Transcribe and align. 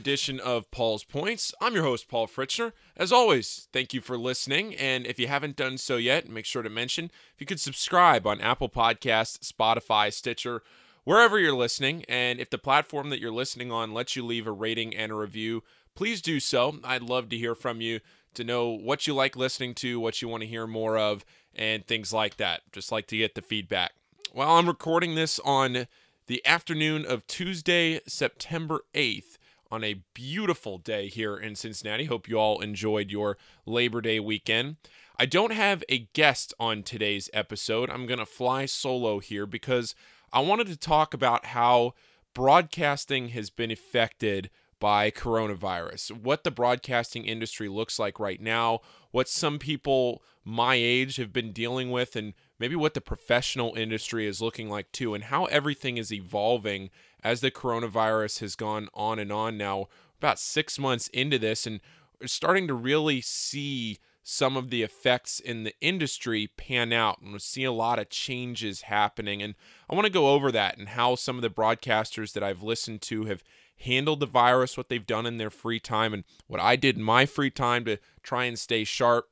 edition 0.00 0.40
of 0.40 0.70
Paul's 0.70 1.04
Points. 1.04 1.52
I'm 1.60 1.74
your 1.74 1.82
host, 1.82 2.08
Paul 2.08 2.26
Fritschner. 2.26 2.72
As 2.96 3.12
always, 3.12 3.68
thank 3.70 3.92
you 3.92 4.00
for 4.00 4.16
listening. 4.16 4.74
And 4.76 5.06
if 5.06 5.18
you 5.18 5.28
haven't 5.28 5.56
done 5.56 5.76
so 5.76 5.98
yet, 5.98 6.26
make 6.26 6.46
sure 6.46 6.62
to 6.62 6.70
mention 6.70 7.10
if 7.34 7.34
you 7.38 7.46
could 7.46 7.60
subscribe 7.60 8.26
on 8.26 8.40
Apple 8.40 8.70
Podcasts, 8.70 9.40
Spotify, 9.40 10.10
Stitcher, 10.10 10.62
wherever 11.04 11.38
you're 11.38 11.52
listening. 11.52 12.06
And 12.08 12.40
if 12.40 12.48
the 12.48 12.56
platform 12.56 13.10
that 13.10 13.20
you're 13.20 13.30
listening 13.30 13.70
on 13.70 13.92
lets 13.92 14.16
you 14.16 14.24
leave 14.24 14.46
a 14.46 14.52
rating 14.52 14.96
and 14.96 15.12
a 15.12 15.16
review, 15.16 15.64
please 15.94 16.22
do 16.22 16.40
so. 16.40 16.78
I'd 16.82 17.02
love 17.02 17.28
to 17.28 17.36
hear 17.36 17.54
from 17.54 17.82
you 17.82 18.00
to 18.32 18.42
know 18.42 18.70
what 18.70 19.06
you 19.06 19.12
like 19.12 19.36
listening 19.36 19.74
to, 19.74 20.00
what 20.00 20.22
you 20.22 20.28
want 20.28 20.42
to 20.44 20.48
hear 20.48 20.66
more 20.66 20.96
of, 20.96 21.26
and 21.54 21.86
things 21.86 22.10
like 22.10 22.38
that. 22.38 22.62
Just 22.72 22.90
like 22.90 23.06
to 23.08 23.18
get 23.18 23.34
the 23.34 23.42
feedback. 23.42 23.92
While 24.32 24.52
I'm 24.52 24.66
recording 24.66 25.14
this 25.14 25.38
on 25.40 25.88
the 26.26 26.46
afternoon 26.46 27.04
of 27.04 27.26
Tuesday, 27.26 28.00
September 28.06 28.80
8th, 28.94 29.36
on 29.70 29.84
a 29.84 30.02
beautiful 30.14 30.78
day 30.78 31.08
here 31.08 31.36
in 31.36 31.54
Cincinnati. 31.54 32.06
Hope 32.06 32.28
you 32.28 32.38
all 32.38 32.60
enjoyed 32.60 33.10
your 33.10 33.36
Labor 33.66 34.00
Day 34.00 34.18
weekend. 34.18 34.76
I 35.18 35.26
don't 35.26 35.52
have 35.52 35.84
a 35.88 36.08
guest 36.12 36.54
on 36.58 36.82
today's 36.82 37.28
episode. 37.32 37.90
I'm 37.90 38.06
going 38.06 38.18
to 38.18 38.26
fly 38.26 38.66
solo 38.66 39.18
here 39.18 39.46
because 39.46 39.94
I 40.32 40.40
wanted 40.40 40.66
to 40.68 40.76
talk 40.76 41.14
about 41.14 41.46
how 41.46 41.94
broadcasting 42.34 43.28
has 43.28 43.50
been 43.50 43.70
affected 43.70 44.50
by 44.80 45.10
coronavirus, 45.10 46.22
what 46.22 46.42
the 46.42 46.50
broadcasting 46.50 47.26
industry 47.26 47.68
looks 47.68 47.98
like 47.98 48.18
right 48.18 48.40
now, 48.40 48.80
what 49.10 49.28
some 49.28 49.58
people 49.58 50.22
my 50.42 50.74
age 50.74 51.16
have 51.16 51.32
been 51.32 51.52
dealing 51.52 51.90
with, 51.90 52.16
and 52.16 52.32
maybe 52.60 52.76
what 52.76 52.94
the 52.94 53.00
professional 53.00 53.74
industry 53.74 54.26
is 54.26 54.40
looking 54.40 54.68
like 54.68 54.92
too, 54.92 55.14
and 55.14 55.24
how 55.24 55.46
everything 55.46 55.96
is 55.96 56.12
evolving 56.12 56.90
as 57.24 57.40
the 57.40 57.50
coronavirus 57.50 58.38
has 58.38 58.54
gone 58.54 58.88
on 58.94 59.18
and 59.18 59.32
on 59.32 59.58
now, 59.58 59.86
about 60.18 60.38
six 60.38 60.78
months 60.78 61.08
into 61.08 61.38
this, 61.38 61.66
and 61.66 61.80
starting 62.26 62.68
to 62.68 62.74
really 62.74 63.20
see 63.20 63.98
some 64.22 64.56
of 64.56 64.70
the 64.70 64.82
effects 64.82 65.40
in 65.40 65.64
the 65.64 65.74
industry 65.80 66.46
pan 66.58 66.92
out 66.92 67.20
and 67.22 67.32
we're 67.32 67.38
seeing 67.38 67.66
a 67.66 67.72
lot 67.72 67.98
of 67.98 68.10
changes 68.10 68.82
happening 68.82 69.42
and 69.42 69.54
i 69.88 69.94
want 69.94 70.04
to 70.04 70.12
go 70.12 70.28
over 70.28 70.52
that 70.52 70.76
and 70.76 70.90
how 70.90 71.14
some 71.14 71.36
of 71.36 71.42
the 71.42 71.48
broadcasters 71.48 72.34
that 72.34 72.42
i've 72.42 72.62
listened 72.62 73.00
to 73.00 73.24
have 73.24 73.42
handled 73.80 74.20
the 74.20 74.26
virus, 74.26 74.76
what 74.76 74.88
they've 74.88 75.06
done 75.06 75.26
in 75.26 75.38
their 75.38 75.50
free 75.50 75.80
time, 75.80 76.12
and 76.12 76.24
what 76.46 76.60
I 76.60 76.76
did 76.76 76.96
in 76.96 77.02
my 77.02 77.26
free 77.26 77.50
time 77.50 77.84
to 77.86 77.98
try 78.22 78.44
and 78.44 78.58
stay 78.58 78.84
sharp. 78.84 79.28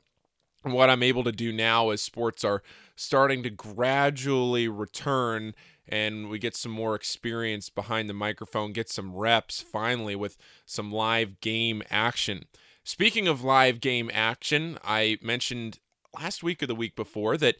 What 0.72 0.91
I'm 0.91 1.02
able 1.02 1.24
to 1.24 1.33
do 1.33 1.52
now 1.52 1.91
as 1.91 2.02
sports 2.02 2.44
are 2.44 2.62
starting 2.97 3.42
to 3.44 3.50
gradually 3.50 4.69
return 4.69 5.55
and 5.88 6.28
we 6.28 6.38
get 6.38 6.55
some 6.55 6.72
more 6.72 6.94
experience 6.94 7.70
behind 7.70 8.08
the 8.08 8.14
microphone, 8.14 8.72
get 8.72 8.91
some 8.91 9.14
reps 9.16 9.62
finally 9.62 10.14
with 10.14 10.36
some 10.66 10.92
live 10.92 11.41
game 11.41 11.83
action. 11.91 12.44
Speaking 12.84 13.27
of 13.27 13.42
live 13.42 13.80
game 13.80 14.11
action, 14.12 14.78
I 14.84 15.19
mentioned 15.22 15.78
last 16.19 16.42
week 16.42 16.62
or 16.62 16.66
the 16.66 16.74
week 16.74 16.94
before 16.94 17.36
that 17.39 17.56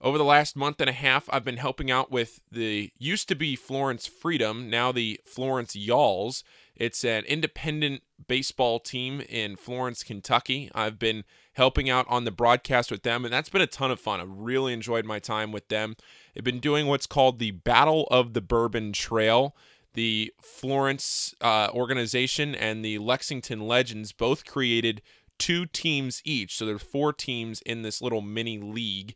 over 0.00 0.18
the 0.18 0.24
last 0.24 0.56
month 0.56 0.80
and 0.80 0.90
a 0.90 0.94
half, 0.94 1.28
I've 1.30 1.44
been 1.44 1.58
helping 1.58 1.90
out 1.90 2.10
with 2.10 2.40
the 2.50 2.90
used 2.98 3.28
to 3.28 3.36
be 3.36 3.54
Florence 3.54 4.06
Freedom, 4.06 4.68
now 4.68 4.90
the 4.90 5.20
Florence 5.24 5.76
Y'alls. 5.76 6.42
It's 6.74 7.04
an 7.04 7.24
independent 7.24 8.02
baseball 8.26 8.80
team 8.80 9.20
in 9.28 9.56
Florence, 9.56 10.02
Kentucky. 10.02 10.70
I've 10.74 10.98
been 10.98 11.24
helping 11.54 11.90
out 11.90 12.06
on 12.08 12.24
the 12.24 12.30
broadcast 12.30 12.90
with 12.90 13.02
them, 13.02 13.24
and 13.24 13.32
that's 13.32 13.50
been 13.50 13.60
a 13.62 13.66
ton 13.66 13.90
of 13.90 14.00
fun. 14.00 14.20
I've 14.20 14.30
really 14.30 14.72
enjoyed 14.72 15.04
my 15.04 15.18
time 15.18 15.52
with 15.52 15.68
them. 15.68 15.96
They've 16.34 16.42
been 16.42 16.60
doing 16.60 16.86
what's 16.86 17.06
called 17.06 17.38
the 17.38 17.50
Battle 17.50 18.06
of 18.10 18.32
the 18.32 18.40
Bourbon 18.40 18.92
Trail. 18.92 19.54
The 19.94 20.32
Florence 20.40 21.34
uh, 21.42 21.68
organization 21.74 22.54
and 22.54 22.82
the 22.82 22.98
Lexington 22.98 23.60
Legends 23.60 24.12
both 24.12 24.46
created 24.46 25.02
two 25.38 25.66
teams 25.66 26.22
each. 26.24 26.56
So 26.56 26.64
there's 26.64 26.82
four 26.82 27.12
teams 27.12 27.60
in 27.62 27.82
this 27.82 28.00
little 28.00 28.22
mini 28.22 28.58
league 28.58 29.14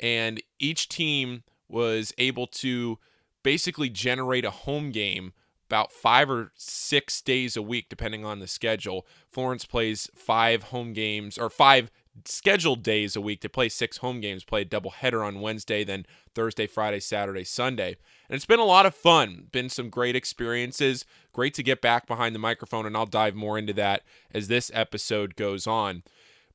and 0.00 0.42
each 0.58 0.88
team 0.88 1.42
was 1.68 2.12
able 2.18 2.46
to 2.46 2.98
basically 3.42 3.88
generate 3.88 4.44
a 4.44 4.50
home 4.50 4.90
game 4.90 5.32
about 5.68 5.92
five 5.92 6.30
or 6.30 6.52
six 6.56 7.20
days 7.20 7.56
a 7.56 7.62
week, 7.62 7.88
depending 7.88 8.24
on 8.24 8.38
the 8.38 8.46
schedule. 8.46 9.06
Florence 9.28 9.64
plays 9.64 10.10
five 10.14 10.64
home 10.64 10.92
games 10.92 11.36
or 11.36 11.50
five 11.50 11.90
scheduled 12.24 12.82
days 12.82 13.14
a 13.14 13.20
week 13.20 13.40
to 13.42 13.48
play 13.48 13.68
six 13.68 13.98
home 13.98 14.20
games, 14.20 14.44
play 14.44 14.62
a 14.62 14.64
doubleheader 14.64 15.24
on 15.24 15.40
Wednesday, 15.40 15.84
then 15.84 16.06
Thursday, 16.34 16.66
Friday, 16.66 17.00
Saturday, 17.00 17.44
Sunday. 17.44 17.96
And 18.28 18.36
it's 18.36 18.46
been 18.46 18.58
a 18.58 18.64
lot 18.64 18.86
of 18.86 18.94
fun. 18.94 19.48
Been 19.52 19.68
some 19.68 19.90
great 19.90 20.16
experiences. 20.16 21.04
Great 21.32 21.54
to 21.54 21.62
get 21.62 21.80
back 21.80 22.06
behind 22.06 22.34
the 22.34 22.40
microphone, 22.40 22.86
and 22.86 22.96
I'll 22.96 23.06
dive 23.06 23.34
more 23.34 23.58
into 23.58 23.72
that 23.74 24.02
as 24.32 24.48
this 24.48 24.70
episode 24.74 25.36
goes 25.36 25.66
on. 25.66 26.02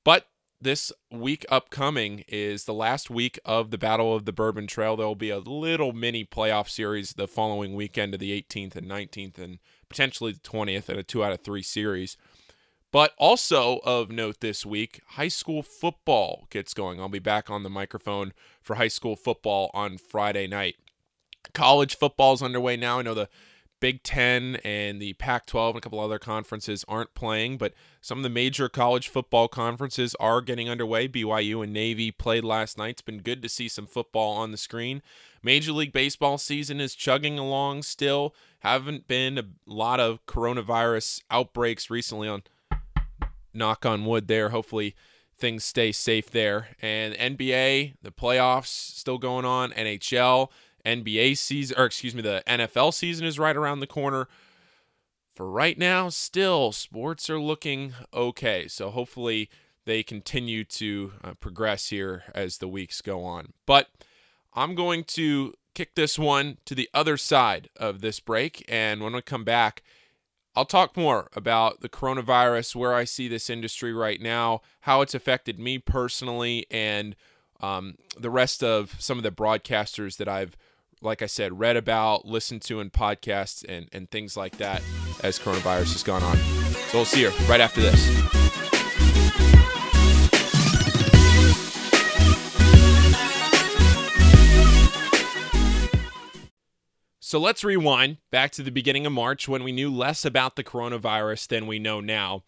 But 0.03 0.28
this 0.63 0.94
week 1.12 1.46
upcoming 1.50 2.24
is 2.28 2.63
the 2.63 2.74
last 2.74 3.09
week 3.09 3.38
of 3.44 3.69
the 3.69 3.78
Battle 3.78 4.16
of 4.16 4.24
the 4.24 4.31
Bourbon 4.31 4.66
Trail. 4.66 4.96
There 4.96 5.06
will 5.06 5.16
be 5.16 5.29
a 5.29 5.40
little 5.40 5.91
mini 5.91 6.24
playoff 6.24 6.69
series 6.69 7.13
the 7.13 7.28
following 7.28 7.75
weekend 7.75 8.13
of 8.13 8.22
the 8.22 8.41
18th 8.41 8.75
and 8.78 8.88
19th, 8.88 9.38
and 9.38 9.59
potentially 9.90 10.31
the 10.31 10.40
20th, 10.40 10.88
and 10.88 10.97
a 10.97 11.03
two 11.03 11.23
out 11.23 11.34
of 11.34 11.41
three 11.41 11.62
series. 11.62 12.16
But 12.91 13.13
also 13.18 13.79
of 13.84 14.09
note 14.09 14.40
this 14.40 14.66
week, 14.66 15.02
high 15.09 15.28
school 15.28 15.63
football 15.63 16.47
gets 16.50 16.73
going. 16.73 17.00
I'll 17.00 17.09
be 17.09 17.19
back 17.19 17.50
on 17.50 17.63
the 17.63 17.69
microphone 17.69 18.31
for 18.62 18.75
high 18.75 18.88
school 18.88 19.16
football 19.16 19.69
on 19.73 19.97
Friday 19.97 20.47
night. 20.47 20.75
College 21.53 21.97
football 21.97 22.34
is 22.34 22.41
underway 22.41 22.78
now. 22.78 23.00
I 23.00 23.02
know 23.02 23.13
the 23.13 23.29
Big 23.83 24.01
Ten 24.01 24.61
and 24.63 25.01
the 25.01 25.11
Pac 25.11 25.45
12 25.45 25.75
and 25.75 25.77
a 25.79 25.81
couple 25.81 25.99
other 25.99 26.17
conferences 26.17 26.85
aren't 26.88 27.13
playing, 27.16 27.57
but 27.57 27.73
some 27.99 28.17
of 28.17 28.23
the 28.23 28.29
major 28.29 28.69
college 28.69 29.09
football 29.09 29.49
conferences 29.49 30.16
are 30.21 30.39
getting 30.39 30.69
underway. 30.69 31.05
BYU 31.09 31.61
and 31.61 31.73
Navy 31.73 32.09
played 32.09 32.45
last 32.45 32.77
night. 32.77 32.91
It's 32.91 33.01
been 33.01 33.17
good 33.17 33.41
to 33.41 33.49
see 33.49 33.67
some 33.67 33.85
football 33.85 34.38
on 34.38 34.51
the 34.51 34.57
screen. 34.57 35.01
Major 35.41 35.73
League 35.73 35.91
Baseball 35.91 36.38
season 36.38 36.79
is 36.79 36.95
chugging 36.95 37.38
along 37.38 37.83
still. 37.83 38.33
Haven't 38.59 39.09
been 39.09 39.38
a 39.38 39.43
lot 39.66 39.99
of 39.99 40.25
coronavirus 40.27 41.23
outbreaks 41.29 41.89
recently 41.89 42.29
on 42.29 42.43
knock 43.53 43.85
on 43.85 44.05
wood 44.05 44.29
there. 44.29 44.51
Hopefully 44.51 44.95
things 45.35 45.66
stay 45.66 45.91
safe 45.91 46.31
there. 46.31 46.69
And 46.81 47.16
NBA, 47.16 47.95
the 48.01 48.11
playoffs 48.13 48.67
still 48.67 49.17
going 49.17 49.43
on. 49.43 49.72
NHL, 49.72 50.47
NBA 50.85 51.38
season, 51.38 51.77
or 51.77 51.85
excuse 51.85 52.16
me, 52.16 52.21
the 52.21 52.44
NFL 52.47 52.94
season 52.94 53.25
is 53.25 53.39
right 53.39 53.55
around 53.55 53.79
the 53.79 53.88
corner. 53.88 54.27
For 55.35 55.49
right 55.49 55.77
now, 55.77 56.09
still, 56.09 56.71
sports 56.71 57.29
are 57.29 57.39
looking 57.39 57.94
okay. 58.13 58.67
So 58.67 58.91
hopefully 58.91 59.49
they 59.85 60.03
continue 60.03 60.63
to 60.63 61.13
uh, 61.23 61.33
progress 61.35 61.89
here 61.89 62.23
as 62.35 62.59
the 62.59 62.67
weeks 62.67 63.01
go 63.01 63.23
on. 63.23 63.53
But 63.66 63.89
I'm 64.53 64.75
going 64.75 65.03
to 65.05 65.53
kick 65.73 65.95
this 65.95 66.19
one 66.19 66.57
to 66.66 66.75
the 66.75 66.89
other 66.93 67.17
side 67.17 67.69
of 67.75 68.01
this 68.01 68.19
break. 68.19 68.63
And 68.67 69.01
when 69.01 69.13
we 69.13 69.22
come 69.22 69.43
back, 69.43 69.81
I'll 70.55 70.66
talk 70.66 70.95
more 70.95 71.29
about 71.35 71.81
the 71.81 71.89
coronavirus, 71.89 72.75
where 72.75 72.93
I 72.93 73.05
see 73.05 73.27
this 73.27 73.49
industry 73.49 73.91
right 73.91 74.22
now, 74.22 74.61
how 74.81 75.01
it's 75.01 75.16
affected 75.16 75.59
me 75.59 75.79
personally, 75.79 76.67
and 76.69 77.16
um, 77.59 77.95
the 78.16 78.29
rest 78.29 78.63
of 78.63 78.95
some 78.99 79.17
of 79.17 79.23
the 79.23 79.31
broadcasters 79.31 80.17
that 80.17 80.27
I've 80.27 80.55
like 81.03 81.22
I 81.22 81.28
said, 81.28 81.59
read 81.59 81.78
about, 81.78 82.25
listened 82.25 82.62
to 82.64 82.80
in 82.80 82.90
podcasts 82.90 83.64
and, 83.68 83.88
and 83.91 84.09
things 84.09 84.38
like 84.38 84.58
that 84.58 84.81
as 85.22 85.40
coronavirus 85.40 85.94
has 85.94 86.03
gone 86.03 86.24
on. 86.24 86.38
So 86.38 87.00
we'll 87.00 87.06
see 87.06 87.22
you 87.22 87.31
right 87.47 87.62
after 87.62 87.81
this. 87.81 88.02
So 97.20 97.40
let's 97.40 97.64
rewind 97.64 98.17
back 98.29 98.52
to 98.52 98.61
the 98.61 98.70
beginning 98.70 99.08
of 99.08 99.11
March 99.11 99.47
when 99.47 99.64
we 99.64 99.72
knew 99.72 99.91
less 99.91 100.23
about 100.23 100.56
the 100.56 100.64
coronavirus 100.64 101.47
than 101.47 101.66
we 101.66 101.79
know 101.79 101.99
now 101.99 102.44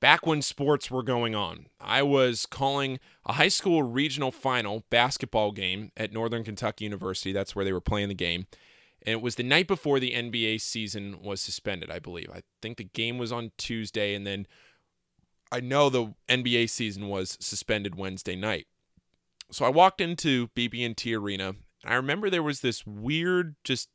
back 0.00 0.26
when 0.26 0.42
sports 0.42 0.90
were 0.90 1.02
going 1.02 1.34
on. 1.34 1.66
I 1.80 2.02
was 2.02 2.46
calling 2.46 2.98
a 3.24 3.34
high 3.34 3.48
school 3.48 3.82
regional 3.82 4.30
final 4.30 4.84
basketball 4.90 5.52
game 5.52 5.90
at 5.96 6.12
Northern 6.12 6.44
Kentucky 6.44 6.84
University. 6.84 7.32
That's 7.32 7.56
where 7.56 7.64
they 7.64 7.72
were 7.72 7.80
playing 7.80 8.08
the 8.08 8.14
game. 8.14 8.46
And 9.02 9.12
it 9.12 9.22
was 9.22 9.36
the 9.36 9.42
night 9.42 9.68
before 9.68 10.00
the 10.00 10.12
NBA 10.12 10.60
season 10.60 11.22
was 11.22 11.40
suspended, 11.40 11.90
I 11.90 11.98
believe. 11.98 12.28
I 12.34 12.42
think 12.60 12.76
the 12.76 12.84
game 12.84 13.18
was 13.18 13.32
on 13.32 13.52
Tuesday, 13.56 14.14
and 14.14 14.26
then 14.26 14.46
I 15.52 15.60
know 15.60 15.88
the 15.88 16.14
NBA 16.28 16.70
season 16.70 17.08
was 17.08 17.36
suspended 17.40 17.94
Wednesday 17.94 18.36
night. 18.36 18.66
So 19.52 19.64
I 19.64 19.68
walked 19.68 20.00
into 20.00 20.48
BB&T 20.48 21.14
Arena, 21.14 21.50
and 21.84 21.92
I 21.92 21.94
remember 21.94 22.28
there 22.28 22.42
was 22.42 22.60
this 22.60 22.84
weird, 22.84 23.54
just 23.62 23.90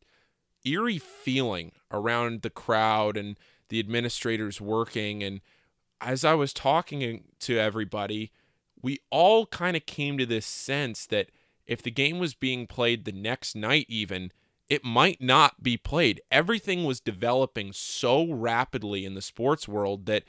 eerie 0.63 0.97
feeling 0.99 1.73
around 1.91 2.41
the 2.41 2.49
crowd 2.49 3.17
and 3.17 3.37
the 3.69 3.79
administrators 3.79 4.61
working 4.61 5.23
and 5.23 5.41
as 6.01 6.25
I 6.25 6.33
was 6.33 6.53
talking 6.53 7.23
to 7.39 7.57
everybody, 7.57 8.31
we 8.81 8.99
all 9.09 9.45
kind 9.45 9.77
of 9.77 9.85
came 9.85 10.17
to 10.17 10.25
this 10.25 10.45
sense 10.45 11.05
that 11.07 11.29
if 11.65 11.81
the 11.81 11.91
game 11.91 12.19
was 12.19 12.33
being 12.33 12.67
played 12.67 13.05
the 13.05 13.11
next 13.11 13.55
night, 13.55 13.85
even, 13.87 14.31
it 14.67 14.83
might 14.83 15.21
not 15.21 15.61
be 15.61 15.77
played. 15.77 16.21
Everything 16.31 16.83
was 16.83 16.99
developing 16.99 17.71
so 17.71 18.31
rapidly 18.31 19.05
in 19.05 19.13
the 19.13 19.21
sports 19.21 19.67
world 19.67 20.05
that 20.07 20.23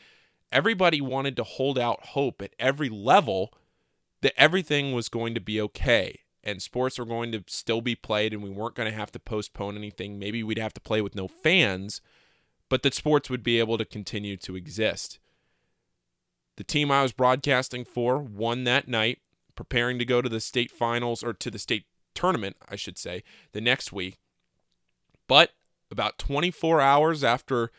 everybody 0.51 1.01
wanted 1.01 1.37
to 1.37 1.45
hold 1.45 1.79
out 1.79 2.07
hope 2.07 2.43
at 2.43 2.55
every 2.59 2.89
level 2.89 3.53
that 4.21 4.35
everything 4.37 4.93
was 4.93 5.09
going 5.09 5.35
to 5.35 5.41
be 5.41 5.61
okay 5.61 6.21
and 6.45 6.61
sports 6.61 6.99
were 6.99 7.05
going 7.05 7.33
to 7.33 7.45
still 7.47 7.81
be 7.81 7.95
played 7.95 8.33
and 8.33 8.43
we 8.43 8.51
weren't 8.51 8.75
going 8.75 8.91
to 8.91 8.97
have 8.97 9.13
to 9.13 9.19
postpone 9.19 9.77
anything. 9.77 10.19
Maybe 10.19 10.43
we'd 10.43 10.59
have 10.59 10.75
to 10.75 10.81
play 10.81 11.01
with 11.01 11.15
no 11.15 11.29
fans, 11.29 12.01
but 12.69 12.83
that 12.83 12.95
sports 12.95 13.31
would 13.31 13.43
be 13.43 13.59
able 13.59 13.79
to 13.79 13.85
continue 13.85 14.37
to 14.39 14.57
exist. 14.57 15.19
The 16.63 16.67
team 16.67 16.93
I 16.93 17.03
was 17.03 17.11
broadcasting 17.11 17.85
for 17.85 18.21
won 18.21 18.63
that 18.63 18.87
night, 18.87 19.19
preparing 19.57 19.99
to 19.99 20.05
go 20.05 20.23
to 20.23 20.29
the 20.29 20.39
state 20.39 20.71
finals 20.71 21.25
or 21.25 21.33
to 21.33 21.51
the 21.51 21.59
state 21.59 21.87
tournament, 22.15 22.55
I 22.69 22.77
should 22.77 22.97
say, 22.97 23.25
the 23.51 23.61
next 23.61 23.93
week. 23.93 24.21
But 25.27 25.51
about 25.91 26.19
24 26.19 26.81
hours 26.81 27.25
after 27.25 27.73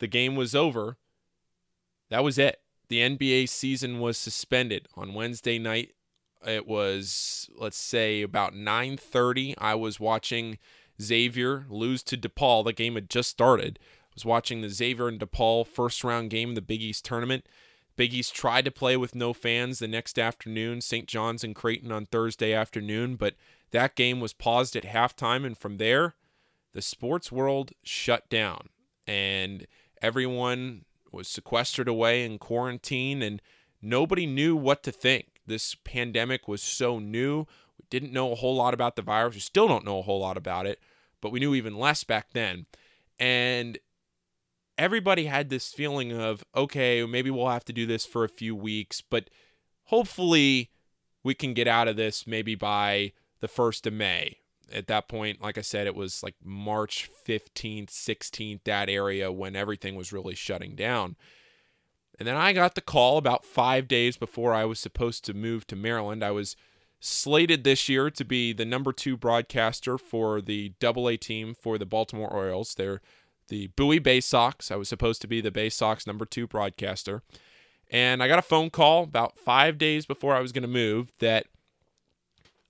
the 0.00 0.06
game 0.06 0.36
was 0.36 0.54
over, 0.54 0.98
that 2.10 2.22
was 2.22 2.36
it. 2.36 2.60
The 2.88 3.00
NBA 3.00 3.48
season 3.48 4.00
was 4.00 4.18
suspended 4.18 4.86
on 4.94 5.14
Wednesday 5.14 5.58
night. 5.58 5.94
It 6.46 6.66
was 6.66 7.48
let's 7.56 7.78
say 7.78 8.20
about 8.20 8.52
9:30. 8.52 9.54
I 9.56 9.76
was 9.76 9.98
watching 9.98 10.58
Xavier 11.00 11.64
lose 11.70 12.02
to 12.02 12.18
DePaul. 12.18 12.66
The 12.66 12.74
game 12.74 12.96
had 12.96 13.08
just 13.08 13.30
started. 13.30 13.78
I 13.82 14.12
was 14.14 14.26
watching 14.26 14.60
the 14.60 14.68
Xavier 14.68 15.08
and 15.08 15.18
DePaul 15.18 15.66
first 15.66 16.04
round 16.04 16.28
game 16.28 16.50
of 16.50 16.54
the 16.54 16.60
Big 16.60 16.82
East 16.82 17.06
tournament. 17.06 17.46
Big 17.96 18.12
East 18.12 18.34
tried 18.34 18.64
to 18.66 18.70
play 18.70 18.96
with 18.96 19.14
no 19.14 19.32
fans 19.32 19.78
the 19.78 19.88
next 19.88 20.18
afternoon, 20.18 20.80
St. 20.80 21.06
John's 21.06 21.42
and 21.42 21.54
Creighton 21.54 21.90
on 21.90 22.06
Thursday 22.06 22.52
afternoon, 22.52 23.16
but 23.16 23.34
that 23.70 23.96
game 23.96 24.20
was 24.20 24.32
paused 24.32 24.76
at 24.76 24.84
halftime, 24.84 25.44
and 25.44 25.56
from 25.56 25.78
there, 25.78 26.14
the 26.72 26.82
sports 26.82 27.32
world 27.32 27.72
shut 27.82 28.28
down, 28.28 28.68
and 29.06 29.66
everyone 30.02 30.84
was 31.10 31.26
sequestered 31.26 31.88
away 31.88 32.24
in 32.24 32.38
quarantine, 32.38 33.22
and 33.22 33.40
nobody 33.80 34.26
knew 34.26 34.54
what 34.54 34.82
to 34.82 34.92
think. 34.92 35.40
This 35.46 35.74
pandemic 35.74 36.46
was 36.46 36.62
so 36.62 36.98
new. 36.98 37.40
We 37.78 37.86
didn't 37.88 38.12
know 38.12 38.32
a 38.32 38.36
whole 38.36 38.56
lot 38.56 38.74
about 38.74 38.96
the 38.96 39.02
virus. 39.02 39.34
We 39.34 39.40
still 39.40 39.68
don't 39.68 39.84
know 39.84 40.00
a 40.00 40.02
whole 40.02 40.20
lot 40.20 40.36
about 40.36 40.66
it, 40.66 40.80
but 41.22 41.32
we 41.32 41.40
knew 41.40 41.54
even 41.54 41.78
less 41.78 42.04
back 42.04 42.32
then. 42.32 42.66
And 43.18 43.78
everybody 44.78 45.26
had 45.26 45.48
this 45.48 45.72
feeling 45.72 46.12
of, 46.12 46.44
okay, 46.54 47.04
maybe 47.04 47.30
we'll 47.30 47.48
have 47.48 47.64
to 47.66 47.72
do 47.72 47.86
this 47.86 48.04
for 48.04 48.24
a 48.24 48.28
few 48.28 48.54
weeks, 48.54 49.00
but 49.00 49.30
hopefully 49.84 50.70
we 51.22 51.34
can 51.34 51.54
get 51.54 51.68
out 51.68 51.88
of 51.88 51.96
this 51.96 52.26
maybe 52.26 52.54
by 52.54 53.12
the 53.40 53.48
1st 53.48 53.86
of 53.86 53.92
May. 53.92 54.38
At 54.72 54.88
that 54.88 55.08
point, 55.08 55.40
like 55.40 55.58
I 55.58 55.62
said, 55.62 55.86
it 55.86 55.94
was 55.94 56.22
like 56.22 56.34
March 56.42 57.08
15th, 57.26 57.90
16th, 57.90 58.60
that 58.64 58.88
area 58.88 59.30
when 59.30 59.54
everything 59.54 59.94
was 59.94 60.12
really 60.12 60.34
shutting 60.34 60.74
down. 60.74 61.16
And 62.18 62.26
then 62.26 62.36
I 62.36 62.52
got 62.52 62.74
the 62.74 62.80
call 62.80 63.18
about 63.18 63.44
five 63.44 63.86
days 63.86 64.16
before 64.16 64.54
I 64.54 64.64
was 64.64 64.80
supposed 64.80 65.24
to 65.26 65.34
move 65.34 65.66
to 65.68 65.76
Maryland. 65.76 66.24
I 66.24 66.30
was 66.30 66.56
slated 66.98 67.62
this 67.62 67.88
year 67.88 68.10
to 68.10 68.24
be 68.24 68.52
the 68.52 68.64
number 68.64 68.92
two 68.92 69.16
broadcaster 69.16 69.98
for 69.98 70.40
the 70.40 70.72
Double 70.80 71.08
A 71.08 71.16
team 71.16 71.54
for 71.54 71.78
the 71.78 71.86
Baltimore 71.86 72.32
Orioles. 72.32 72.74
They're 72.74 73.02
the 73.48 73.68
Bowie 73.68 73.98
Bay 73.98 74.20
Sox. 74.20 74.70
I 74.70 74.76
was 74.76 74.88
supposed 74.88 75.20
to 75.22 75.28
be 75.28 75.40
the 75.40 75.50
Bay 75.50 75.68
Sox 75.68 76.06
number 76.06 76.24
two 76.24 76.46
broadcaster. 76.46 77.22
And 77.90 78.22
I 78.22 78.28
got 78.28 78.38
a 78.38 78.42
phone 78.42 78.70
call 78.70 79.04
about 79.04 79.38
five 79.38 79.78
days 79.78 80.06
before 80.06 80.34
I 80.34 80.40
was 80.40 80.52
going 80.52 80.62
to 80.62 80.68
move 80.68 81.12
that 81.20 81.46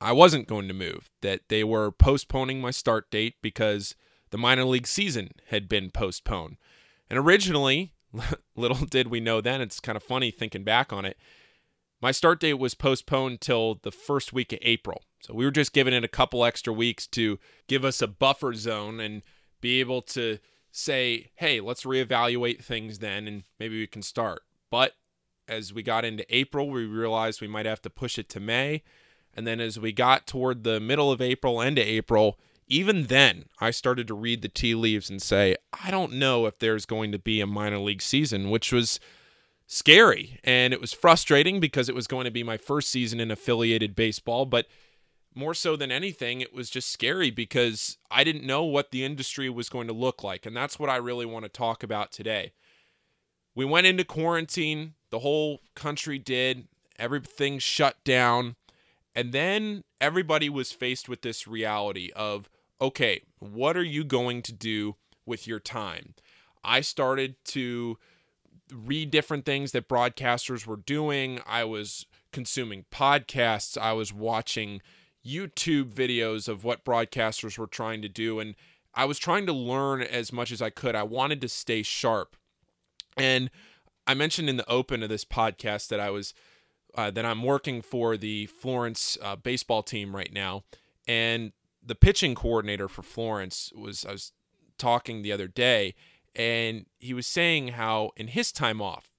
I 0.01 0.13
wasn't 0.13 0.47
going 0.47 0.69
to 0.69 0.75
move, 0.75 1.11
that 1.23 1.43
they 1.49 1.65
were 1.65 1.91
postponing 1.91 2.61
my 2.61 2.71
start 2.71 3.11
date 3.11 3.37
because 3.41 3.95
the 4.31 4.39
minor 4.39 4.65
league 4.65 4.87
season 4.87 5.31
had 5.49 5.69
been 5.69 5.91
postponed. 5.91 6.59
And 7.09 7.19
originally, 7.19 7.95
little 8.57 8.85
did 8.87 9.09
we 9.09 9.21
know 9.21 9.41
then, 9.41 9.61
it's 9.61 9.81
kind 9.81 9.97
of 9.97 10.03
funny 10.03 10.31
thinking 10.31 10.65
back 10.65 10.93
on 10.93 11.05
it. 11.05 11.17
My 12.03 12.11
start 12.11 12.41
date 12.41 12.55
was 12.55 12.75
postponed 12.75 13.41
till 13.41 13.81
the 13.83 13.91
first 13.91 14.35
week 14.35 14.53
of 14.53 14.59
April. 14.63 15.03
So 15.23 15.33
we 15.33 15.47
were 15.47 15.51
just 15.51 15.73
giving 15.73 15.95
it 15.95 16.05
a 16.05 16.09
couple 16.09 16.45
extra 16.45 16.73
weeks 16.73 17.07
to 17.09 17.39
give 17.69 17.85
us 17.85 18.03
a 18.03 18.07
buffer 18.07 18.53
zone 18.53 19.01
and 19.01 19.23
be 19.63 19.81
able 19.81 20.03
to 20.03 20.39
say, 20.77 21.31
hey, 21.37 21.59
let's 21.59 21.85
reevaluate 21.85 22.63
things 22.63 22.99
then 22.99 23.27
and 23.27 23.45
maybe 23.59 23.79
we 23.79 23.87
can 23.87 24.03
start. 24.03 24.43
But 24.71 24.93
as 25.49 25.73
we 25.73 25.83
got 25.83 26.05
into 26.05 26.27
April, 26.35 26.69
we 26.69 26.85
realized 26.85 27.41
we 27.41 27.49
might 27.49 27.65
have 27.67 27.81
to 27.83 27.91
push 27.91 28.19
it 28.19 28.29
to 28.31 28.41
May. 28.41 28.83
And 29.33 29.47
then 29.47 29.59
as 29.59 29.79
we 29.79 29.93
got 29.93 30.27
toward 30.27 30.65
the 30.65 30.79
middle 30.79 31.11
of 31.11 31.23
April, 31.23 31.63
end 31.63 31.79
of 31.79 31.87
April, 31.87 32.39
even 32.69 33.05
then, 33.05 33.47
I 33.59 33.71
started 33.71 34.07
to 34.09 34.15
read 34.15 34.43
the 34.43 34.49
tea 34.49 34.75
leaves 34.75 35.09
and 35.09 35.23
say, 35.23 35.57
I 35.73 35.91
don't 35.91 36.13
know 36.13 36.45
if 36.45 36.59
there's 36.59 36.85
going 36.85 37.11
to 37.13 37.19
be 37.19 37.41
a 37.41 37.47
minor 37.47 37.79
league 37.79 38.03
season, 38.03 38.51
which 38.51 38.71
was 38.71 39.01
scary. 39.67 40.41
And 40.45 40.75
it 40.75 40.81
was 40.81 40.93
frustrating 40.93 41.59
because 41.59 41.89
it 41.89 41.95
was 41.95 42.07
going 42.07 42.25
to 42.25 42.31
be 42.31 42.43
my 42.43 42.59
first 42.59 42.89
season 42.91 43.19
in 43.19 43.31
affiliated 43.31 43.97
baseball. 43.97 44.45
But 44.45 44.67
more 45.37 45.55
so 45.55 45.77
than 45.77 45.93
anything, 45.93 46.41
it 46.41 46.55
was 46.55 46.71
just 46.71 46.91
scary 46.91 47.31
because 47.31 47.99
I 48.11 48.25
didn't 48.25 48.47
know 48.47 48.65
what 48.65 48.91
the 48.91 49.05
industry 49.05 49.51
was 49.51 49.69
going 49.69 49.87
to 49.87 49.93
look 49.93 50.25
like. 50.25 50.47
And 50.47 50.57
that's 50.57 50.79
what 50.79 50.89
I 50.89 50.97
really 50.97 51.27
want 51.27 51.45
to 51.45 51.51
talk 51.51 51.83
about 51.83 52.11
today. 52.11 52.53
We 53.55 53.65
went 53.65 53.87
into 53.87 54.05
quarantine, 54.05 54.95
the 55.11 55.21
whole 55.21 55.61
country 55.75 56.19
did, 56.19 56.69
everything 56.99 57.59
shut 57.59 58.03
down. 58.05 58.57
And 59.15 59.33
then 59.33 59.85
everybody 60.01 60.49
was 60.49 60.73
faced 60.73 61.09
with 61.09 61.23
this 61.23 61.47
reality 61.47 62.11
of 62.17 62.49
okay, 62.79 63.23
what 63.39 63.77
are 63.77 63.83
you 63.83 64.05
going 64.05 64.43
to 64.43 64.53
do 64.53 64.97
with 65.25 65.47
your 65.47 65.59
time? 65.59 66.15
I 66.63 66.83
started 66.83 67.37
to 67.47 67.97
read 68.71 69.11
different 69.11 69.47
things 69.47 69.73
that 69.73 69.89
broadcasters 69.89 70.67
were 70.67 70.77
doing. 70.77 71.41
I 71.47 71.65
was 71.65 72.05
consuming 72.33 72.85
podcasts. 72.91 73.79
I 73.79 73.93
was 73.93 74.13
watching 74.13 74.83
YouTube 75.27 75.93
videos 75.93 76.49
of 76.49 76.65
what 76.65 76.85
broadcasters 76.85 77.59
were 77.59 77.67
trying 77.67 78.03
to 78.03 78.09
do. 78.09 78.39
And 78.39 78.55
I 78.95 79.05
was 79.05 79.19
trying 79.19 79.47
to 79.47 79.53
learn 79.53 80.03
as 80.03 80.33
much 80.33 80.53
as 80.53 80.63
I 80.63 80.71
could. 80.71 80.95
I 80.95 81.03
wanted 81.03 81.41
to 81.41 81.49
stay 81.49 81.83
sharp. 81.83 82.37
And 83.17 83.51
I 84.07 84.15
mentioned 84.15 84.49
in 84.49 84.57
the 84.57 84.71
open 84.71 85.03
of 85.03 85.09
this 85.09 85.25
podcast 85.25 85.89
that 85.89 86.01
I 86.01 86.11
was. 86.11 86.35
Uh, 86.95 87.11
that 87.11 87.27
I'm 87.27 87.43
working 87.43 87.83
for 87.83 88.17
the 88.17 88.47
Florence 88.47 89.19
uh, 89.21 89.37
baseball 89.37 89.83
team 89.83 90.17
right 90.17 90.33
now, 90.33 90.65
and 91.07 91.53
the 91.85 91.95
pitching 91.95 92.35
coordinator 92.35 92.89
for 92.89 93.03
Florence 93.03 93.71
was 93.77 94.07
I 94.07 94.13
was 94.13 94.33
talking 94.79 95.23
the 95.23 95.33
other 95.33 95.47
day 95.47 95.95
and 96.35 96.87
he 96.99 97.15
was 97.15 97.27
saying 97.27 97.69
how 97.69 98.11
in 98.17 98.29
his 98.29 98.53
time 98.53 98.83
off 98.83 99.11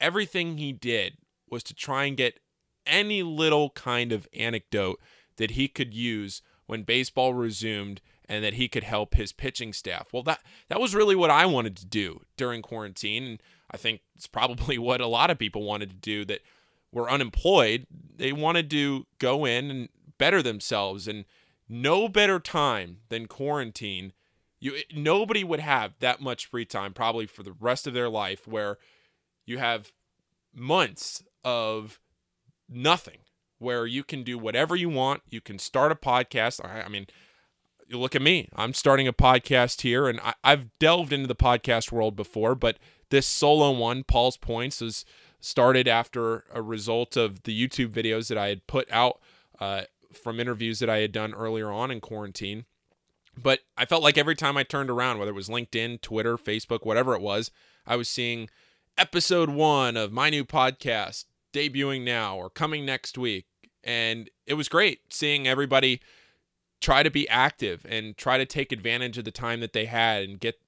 everything 0.00 0.56
he 0.56 0.72
did 0.72 1.18
was 1.50 1.62
to 1.64 1.74
try 1.74 2.04
and 2.04 2.16
get 2.16 2.40
any 2.86 3.22
little 3.22 3.70
kind 3.70 4.12
of 4.12 4.26
anecdote 4.32 5.00
that 5.36 5.52
he 5.52 5.68
could 5.68 5.94
use 5.94 6.42
when 6.66 6.82
baseball 6.82 7.34
resumed 7.34 8.00
and 8.28 8.44
that 8.44 8.54
he 8.54 8.68
could 8.68 8.84
help 8.84 9.14
his 9.14 9.32
pitching 9.32 9.72
staff. 9.72 10.08
Well, 10.12 10.22
that 10.24 10.40
that 10.68 10.80
was 10.80 10.94
really 10.94 11.14
what 11.14 11.30
I 11.30 11.46
wanted 11.46 11.76
to 11.76 11.86
do 11.86 12.22
during 12.36 12.62
quarantine 12.62 13.24
and 13.24 13.42
I 13.70 13.76
think 13.76 14.00
it's 14.14 14.26
probably 14.26 14.78
what 14.78 15.00
a 15.00 15.06
lot 15.06 15.30
of 15.30 15.38
people 15.38 15.62
wanted 15.62 15.90
to 15.90 15.96
do 15.96 16.24
that 16.26 16.40
were 16.92 17.10
unemployed. 17.10 17.86
They 18.16 18.32
wanted 18.32 18.70
to 18.70 19.06
go 19.18 19.44
in 19.44 19.70
and 19.70 19.88
better 20.18 20.42
themselves 20.42 21.06
and 21.06 21.24
no 21.68 22.08
better 22.08 22.38
time 22.38 22.98
than 23.08 23.26
quarantine. 23.26 24.12
You 24.58 24.78
nobody 24.94 25.44
would 25.44 25.60
have 25.60 25.94
that 26.00 26.20
much 26.20 26.46
free 26.46 26.64
time 26.64 26.94
probably 26.94 27.26
for 27.26 27.42
the 27.42 27.52
rest 27.52 27.86
of 27.86 27.94
their 27.94 28.08
life 28.08 28.46
where 28.48 28.78
you 29.44 29.58
have 29.58 29.92
months 30.54 31.22
of 31.44 32.00
nothing 32.68 33.18
where 33.58 33.86
you 33.86 34.04
can 34.04 34.22
do 34.22 34.38
whatever 34.38 34.76
you 34.76 34.88
want. 34.88 35.22
You 35.30 35.40
can 35.40 35.58
start 35.58 35.92
a 35.92 35.96
podcast. 35.96 36.64
I, 36.64 36.82
I 36.82 36.88
mean, 36.88 37.06
you 37.88 37.98
look 37.98 38.14
at 38.14 38.22
me. 38.22 38.48
I'm 38.54 38.74
starting 38.74 39.08
a 39.08 39.12
podcast 39.12 39.82
here, 39.82 40.08
and 40.08 40.20
I, 40.20 40.34
have 40.44 40.68
delved 40.78 41.12
into 41.12 41.28
the 41.28 41.36
podcast 41.36 41.92
world 41.92 42.16
before, 42.16 42.54
but 42.54 42.78
this 43.10 43.26
solo 43.26 43.70
one, 43.70 44.04
Paul's 44.04 44.36
Points, 44.36 44.80
was 44.80 45.04
started 45.40 45.86
after 45.86 46.44
a 46.52 46.60
result 46.60 47.16
of 47.16 47.44
the 47.44 47.68
YouTube 47.68 47.90
videos 47.90 48.28
that 48.28 48.38
I 48.38 48.48
had 48.48 48.66
put 48.66 48.90
out 48.90 49.20
uh, 49.60 49.82
from 50.12 50.40
interviews 50.40 50.80
that 50.80 50.90
I 50.90 50.98
had 50.98 51.12
done 51.12 51.34
earlier 51.34 51.70
on 51.70 51.90
in 51.90 52.00
quarantine. 52.00 52.64
But 53.40 53.60
I 53.76 53.84
felt 53.84 54.02
like 54.02 54.16
every 54.16 54.34
time 54.34 54.56
I 54.56 54.62
turned 54.62 54.90
around, 54.90 55.18
whether 55.18 55.30
it 55.30 55.34
was 55.34 55.48
LinkedIn, 55.48 56.00
Twitter, 56.00 56.36
Facebook, 56.36 56.84
whatever 56.84 57.14
it 57.14 57.20
was, 57.20 57.50
I 57.86 57.96
was 57.96 58.08
seeing 58.08 58.48
episode 58.96 59.50
one 59.50 59.96
of 59.96 60.10
my 60.10 60.30
new 60.30 60.44
podcast 60.44 61.26
debuting 61.56 62.04
now 62.04 62.36
or 62.36 62.50
coming 62.50 62.84
next 62.84 63.16
week. 63.16 63.46
And 63.82 64.28
it 64.46 64.54
was 64.54 64.68
great 64.68 65.00
seeing 65.10 65.46
everybody 65.48 66.00
try 66.80 67.02
to 67.02 67.10
be 67.10 67.28
active 67.28 67.86
and 67.88 68.16
try 68.16 68.36
to 68.36 68.44
take 68.44 68.72
advantage 68.72 69.16
of 69.16 69.24
the 69.24 69.30
time 69.30 69.60
that 69.60 69.72
they 69.72 69.86
had 69.86 70.22
and 70.22 70.38
get 70.38 70.60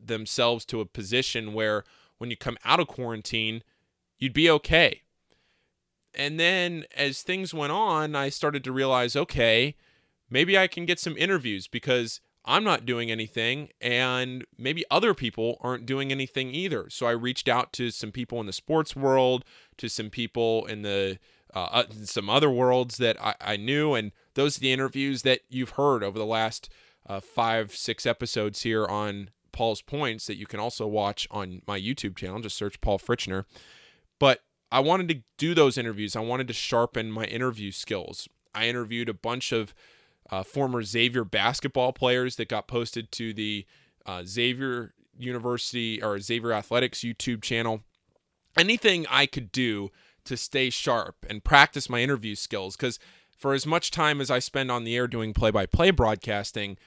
themselves 0.00 0.64
to 0.66 0.80
a 0.80 0.86
position 0.86 1.52
where 1.52 1.84
when 2.18 2.30
you 2.30 2.36
come 2.36 2.56
out 2.64 2.78
of 2.78 2.86
quarantine, 2.86 3.62
you'd 4.18 4.32
be 4.32 4.48
okay. 4.48 5.02
And 6.14 6.38
then 6.38 6.84
as 6.96 7.22
things 7.22 7.52
went 7.52 7.72
on, 7.72 8.14
I 8.14 8.28
started 8.28 8.62
to 8.64 8.72
realize 8.72 9.16
okay, 9.16 9.74
maybe 10.30 10.56
I 10.56 10.66
can 10.66 10.86
get 10.86 11.00
some 11.00 11.16
interviews 11.16 11.66
because 11.66 12.20
I'm 12.46 12.62
not 12.62 12.86
doing 12.86 13.10
anything, 13.10 13.70
and 13.80 14.44
maybe 14.56 14.84
other 14.90 15.14
people 15.14 15.58
aren't 15.60 15.84
doing 15.84 16.12
anything 16.12 16.54
either. 16.54 16.88
So 16.90 17.06
I 17.06 17.10
reached 17.10 17.48
out 17.48 17.72
to 17.74 17.90
some 17.90 18.12
people 18.12 18.38
in 18.40 18.46
the 18.46 18.52
sports 18.52 18.94
world, 18.94 19.44
to 19.78 19.88
some 19.88 20.10
people 20.10 20.64
in 20.66 20.82
the 20.82 21.18
uh, 21.54 21.68
uh, 21.72 21.84
some 22.04 22.28
other 22.28 22.50
worlds 22.50 22.98
that 22.98 23.20
I, 23.22 23.34
I, 23.40 23.56
knew, 23.56 23.94
and 23.94 24.12
those 24.34 24.58
are 24.58 24.60
the 24.60 24.72
interviews 24.72 25.22
that 25.22 25.40
you've 25.48 25.70
heard 25.70 26.04
over 26.04 26.18
the 26.18 26.26
last 26.26 26.70
uh, 27.08 27.20
five, 27.20 27.74
six 27.74 28.04
episodes 28.04 28.62
here 28.62 28.84
on 28.84 29.30
Paul's 29.52 29.80
Points 29.80 30.26
that 30.26 30.36
you 30.36 30.46
can 30.46 30.60
also 30.60 30.86
watch 30.86 31.26
on 31.30 31.62
my 31.66 31.80
YouTube 31.80 32.16
channel. 32.16 32.40
Just 32.40 32.58
search 32.58 32.80
Paul 32.80 32.98
Fritschner. 32.98 33.46
But 34.18 34.42
I 34.70 34.80
wanted 34.80 35.08
to 35.08 35.22
do 35.38 35.54
those 35.54 35.78
interviews. 35.78 36.14
I 36.14 36.20
wanted 36.20 36.46
to 36.48 36.54
sharpen 36.54 37.10
my 37.10 37.24
interview 37.24 37.70
skills. 37.70 38.28
I 38.54 38.68
interviewed 38.68 39.08
a 39.08 39.14
bunch 39.14 39.52
of 39.52 39.74
uh, 40.30 40.42
former 40.42 40.82
Xavier 40.82 41.24
basketball 41.24 41.92
players 41.92 42.36
that 42.36 42.48
got 42.48 42.66
posted 42.66 43.12
to 43.12 43.32
the 43.32 43.66
uh, 44.04 44.22
Xavier 44.24 44.94
University 45.18 46.02
or 46.02 46.18
Xavier 46.18 46.52
Athletics 46.52 47.00
YouTube 47.00 47.42
channel. 47.42 47.82
Anything 48.56 49.06
I 49.10 49.26
could 49.26 49.52
do 49.52 49.90
to 50.24 50.36
stay 50.36 50.70
sharp 50.70 51.16
and 51.28 51.44
practice 51.44 51.88
my 51.88 52.00
interview 52.00 52.34
skills 52.34 52.76
because 52.76 52.98
for 53.36 53.52
as 53.52 53.66
much 53.66 53.90
time 53.90 54.20
as 54.20 54.30
I 54.30 54.38
spend 54.38 54.70
on 54.70 54.84
the 54.84 54.96
air 54.96 55.06
doing 55.06 55.34
play 55.34 55.50
by 55.50 55.66
play 55.66 55.90
broadcasting, 55.90 56.78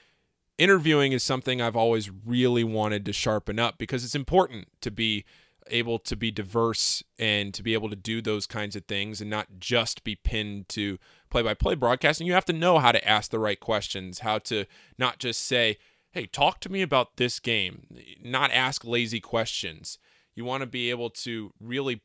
interviewing 0.57 1.13
is 1.13 1.23
something 1.23 1.61
I've 1.61 1.75
always 1.75 2.09
really 2.09 2.63
wanted 2.63 3.05
to 3.05 3.13
sharpen 3.13 3.59
up 3.59 3.77
because 3.77 4.03
it's 4.03 4.15
important 4.15 4.67
to 4.81 4.91
be 4.91 5.25
able 5.67 5.99
to 5.99 6.15
be 6.15 6.31
diverse 6.31 7.03
and 7.17 7.53
to 7.53 7.61
be 7.61 7.73
able 7.73 7.89
to 7.89 7.95
do 7.95 8.21
those 8.21 8.47
kinds 8.47 8.75
of 8.75 8.85
things 8.85 9.21
and 9.21 9.29
not 9.29 9.47
just 9.59 10.03
be 10.03 10.15
pinned 10.15 10.67
to 10.69 10.97
play 11.29 11.41
by 11.41 11.53
play 11.53 11.75
broadcasting. 11.75 12.27
You 12.27 12.33
have 12.33 12.45
to 12.45 12.53
know 12.53 12.79
how 12.79 12.91
to 12.91 13.07
ask 13.07 13.31
the 13.31 13.39
right 13.39 13.59
questions, 13.59 14.19
how 14.19 14.39
to 14.39 14.65
not 14.97 15.19
just 15.19 15.45
say, 15.45 15.77
hey, 16.11 16.25
talk 16.25 16.59
to 16.61 16.71
me 16.71 16.81
about 16.81 17.17
this 17.17 17.39
game, 17.39 17.85
not 18.23 18.51
ask 18.51 18.83
lazy 18.83 19.19
questions. 19.19 19.97
You 20.35 20.45
want 20.45 20.61
to 20.61 20.67
be 20.67 20.89
able 20.89 21.09
to 21.11 21.53
really 21.59 22.01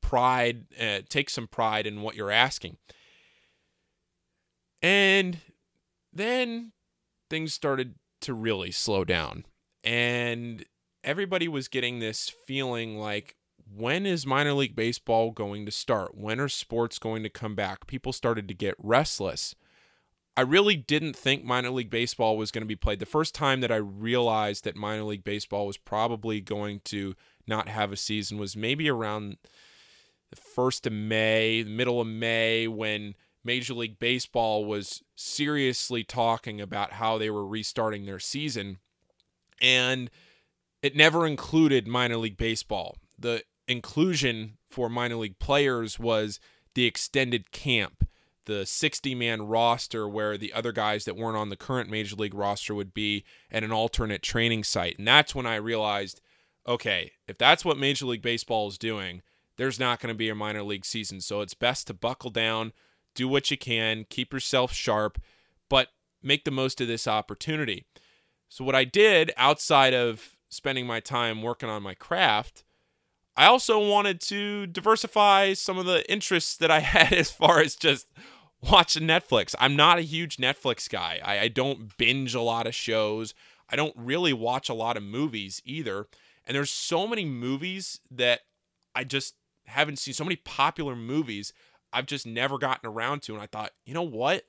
pride, 0.00 0.66
uh, 0.80 1.00
take 1.08 1.28
some 1.28 1.48
pride 1.48 1.86
in 1.86 2.02
what 2.02 2.14
you're 2.14 2.30
asking. 2.30 2.76
And 4.82 5.38
then 6.12 6.72
things 7.28 7.52
started 7.52 7.96
to 8.22 8.34
really 8.34 8.70
slow 8.70 9.04
down. 9.04 9.44
And 9.82 10.64
everybody 11.02 11.48
was 11.48 11.68
getting 11.68 11.98
this 11.98 12.32
feeling 12.46 12.98
like, 12.98 13.36
when 13.74 14.06
is 14.06 14.26
minor 14.26 14.52
league 14.52 14.76
baseball 14.76 15.30
going 15.30 15.66
to 15.66 15.72
start? 15.72 16.16
When 16.16 16.40
are 16.40 16.48
sports 16.48 16.98
going 16.98 17.22
to 17.22 17.28
come 17.28 17.54
back? 17.54 17.86
People 17.86 18.12
started 18.12 18.48
to 18.48 18.54
get 18.54 18.74
restless. 18.78 19.54
I 20.36 20.42
really 20.42 20.76
didn't 20.76 21.16
think 21.16 21.44
minor 21.44 21.70
league 21.70 21.90
baseball 21.90 22.36
was 22.36 22.50
going 22.50 22.62
to 22.62 22.66
be 22.66 22.76
played. 22.76 22.98
The 22.98 23.06
first 23.06 23.34
time 23.34 23.60
that 23.62 23.72
I 23.72 23.76
realized 23.76 24.64
that 24.64 24.76
minor 24.76 25.04
league 25.04 25.24
baseball 25.24 25.66
was 25.66 25.78
probably 25.78 26.40
going 26.40 26.80
to 26.84 27.14
not 27.46 27.68
have 27.68 27.90
a 27.90 27.96
season 27.96 28.38
was 28.38 28.56
maybe 28.56 28.88
around 28.90 29.38
the 30.30 30.36
first 30.36 30.86
of 30.86 30.92
May, 30.92 31.62
the 31.62 31.70
middle 31.70 32.00
of 32.00 32.06
May, 32.06 32.68
when 32.68 33.14
Major 33.44 33.74
League 33.74 33.98
Baseball 33.98 34.64
was 34.64 35.02
seriously 35.14 36.02
talking 36.02 36.60
about 36.60 36.94
how 36.94 37.16
they 37.16 37.30
were 37.30 37.46
restarting 37.46 38.04
their 38.04 38.18
season. 38.18 38.78
And 39.62 40.10
it 40.82 40.96
never 40.96 41.26
included 41.26 41.86
minor 41.86 42.16
league 42.16 42.36
baseball. 42.36 42.96
The 43.18 43.44
inclusion 43.68 44.58
for 44.68 44.88
minor 44.88 45.16
league 45.16 45.38
players 45.38 45.98
was 45.98 46.40
the 46.74 46.84
extended 46.84 47.50
camp, 47.52 48.08
the 48.44 48.66
60 48.66 49.14
man 49.14 49.42
roster 49.42 50.08
where 50.08 50.36
the 50.36 50.52
other 50.52 50.72
guys 50.72 51.04
that 51.04 51.16
weren't 51.16 51.36
on 51.36 51.48
the 51.48 51.56
current 51.56 51.90
major 51.90 52.16
league 52.16 52.34
roster 52.34 52.74
would 52.74 52.94
be 52.94 53.24
at 53.50 53.64
an 53.64 53.72
alternate 53.72 54.22
training 54.22 54.64
site. 54.64 54.98
And 54.98 55.06
that's 55.06 55.34
when 55.34 55.46
I 55.46 55.56
realized 55.56 56.20
okay, 56.68 57.12
if 57.28 57.38
that's 57.38 57.64
what 57.64 57.78
Major 57.78 58.06
League 58.06 58.22
Baseball 58.22 58.68
is 58.68 58.78
doing, 58.78 59.22
there's 59.56 59.80
not 59.80 60.00
going 60.00 60.12
to 60.12 60.18
be 60.18 60.28
a 60.28 60.34
minor 60.34 60.62
league 60.62 60.84
season. 60.84 61.20
So 61.20 61.40
it's 61.40 61.54
best 61.54 61.86
to 61.86 61.94
buckle 61.94 62.30
down, 62.30 62.72
do 63.14 63.28
what 63.28 63.50
you 63.50 63.56
can, 63.56 64.04
keep 64.10 64.32
yourself 64.32 64.72
sharp, 64.72 65.18
but 65.70 65.88
make 66.22 66.44
the 66.44 66.50
most 66.50 66.80
of 66.80 66.88
this 66.88 67.06
opportunity. 67.06 67.84
So, 68.48 68.64
what 68.64 68.74
I 68.74 68.84
did 68.84 69.32
outside 69.36 69.94
of 69.94 70.36
spending 70.48 70.86
my 70.86 71.00
time 71.00 71.42
working 71.42 71.68
on 71.68 71.82
my 71.82 71.94
craft, 71.94 72.64
I 73.36 73.46
also 73.46 73.78
wanted 73.78 74.20
to 74.22 74.66
diversify 74.66 75.52
some 75.52 75.78
of 75.78 75.86
the 75.86 76.10
interests 76.10 76.56
that 76.56 76.70
I 76.70 76.80
had 76.94 77.12
as 77.12 77.30
far 77.30 77.60
as 77.60 77.76
just 77.76 78.06
watching 78.62 79.02
Netflix. 79.02 79.54
I'm 79.58 79.76
not 79.76 79.98
a 79.98 80.02
huge 80.02 80.38
Netflix 80.38 80.88
guy. 80.88 81.20
I, 81.22 81.40
I, 81.40 81.48
don't 81.48 81.96
binge 81.98 82.34
a 82.34 82.40
lot 82.40 82.66
of 82.66 82.74
shows. 82.74 83.34
I 83.68 83.76
don't 83.76 83.94
really 83.96 84.32
watch 84.32 84.68
a 84.68 84.74
lot 84.74 84.96
of 84.96 85.02
movies 85.02 85.60
either. 85.64 86.06
And 86.46 86.54
there's 86.54 86.70
so 86.70 87.06
many 87.06 87.24
movies 87.24 88.00
that 88.10 88.40
I 88.94 89.04
just 89.04 89.34
haven't 89.66 89.98
seen 89.98 90.14
so 90.14 90.24
many 90.24 90.36
popular 90.36 90.96
movies 90.96 91.52
I've 91.92 92.06
just 92.06 92.26
never 92.26 92.58
gotten 92.58 92.88
around 92.88 93.22
to. 93.22 93.34
And 93.34 93.42
I 93.42 93.46
thought, 93.46 93.72
you 93.84 93.94
know 93.94 94.02
what? 94.02 94.44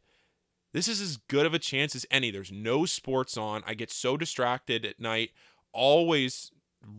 This 0.73 0.87
is 0.87 1.01
as 1.01 1.17
good 1.17 1.45
of 1.45 1.53
a 1.53 1.59
chance 1.59 1.95
as 1.95 2.05
any. 2.11 2.29
There's 2.29 2.51
no 2.51 2.85
sports 2.85 3.37
on. 3.37 3.63
I 3.65 3.73
get 3.73 3.91
so 3.91 4.15
distracted 4.15 4.85
at 4.85 4.99
night, 4.99 5.31
always 5.73 6.51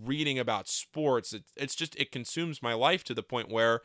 reading 0.04 0.38
about 0.38 0.68
sports. 0.68 1.32
It, 1.32 1.44
it's 1.56 1.74
just, 1.74 1.96
it 1.96 2.12
consumes 2.12 2.62
my 2.62 2.74
life 2.74 3.04
to 3.04 3.14
the 3.14 3.22
point 3.22 3.50
where 3.50 3.80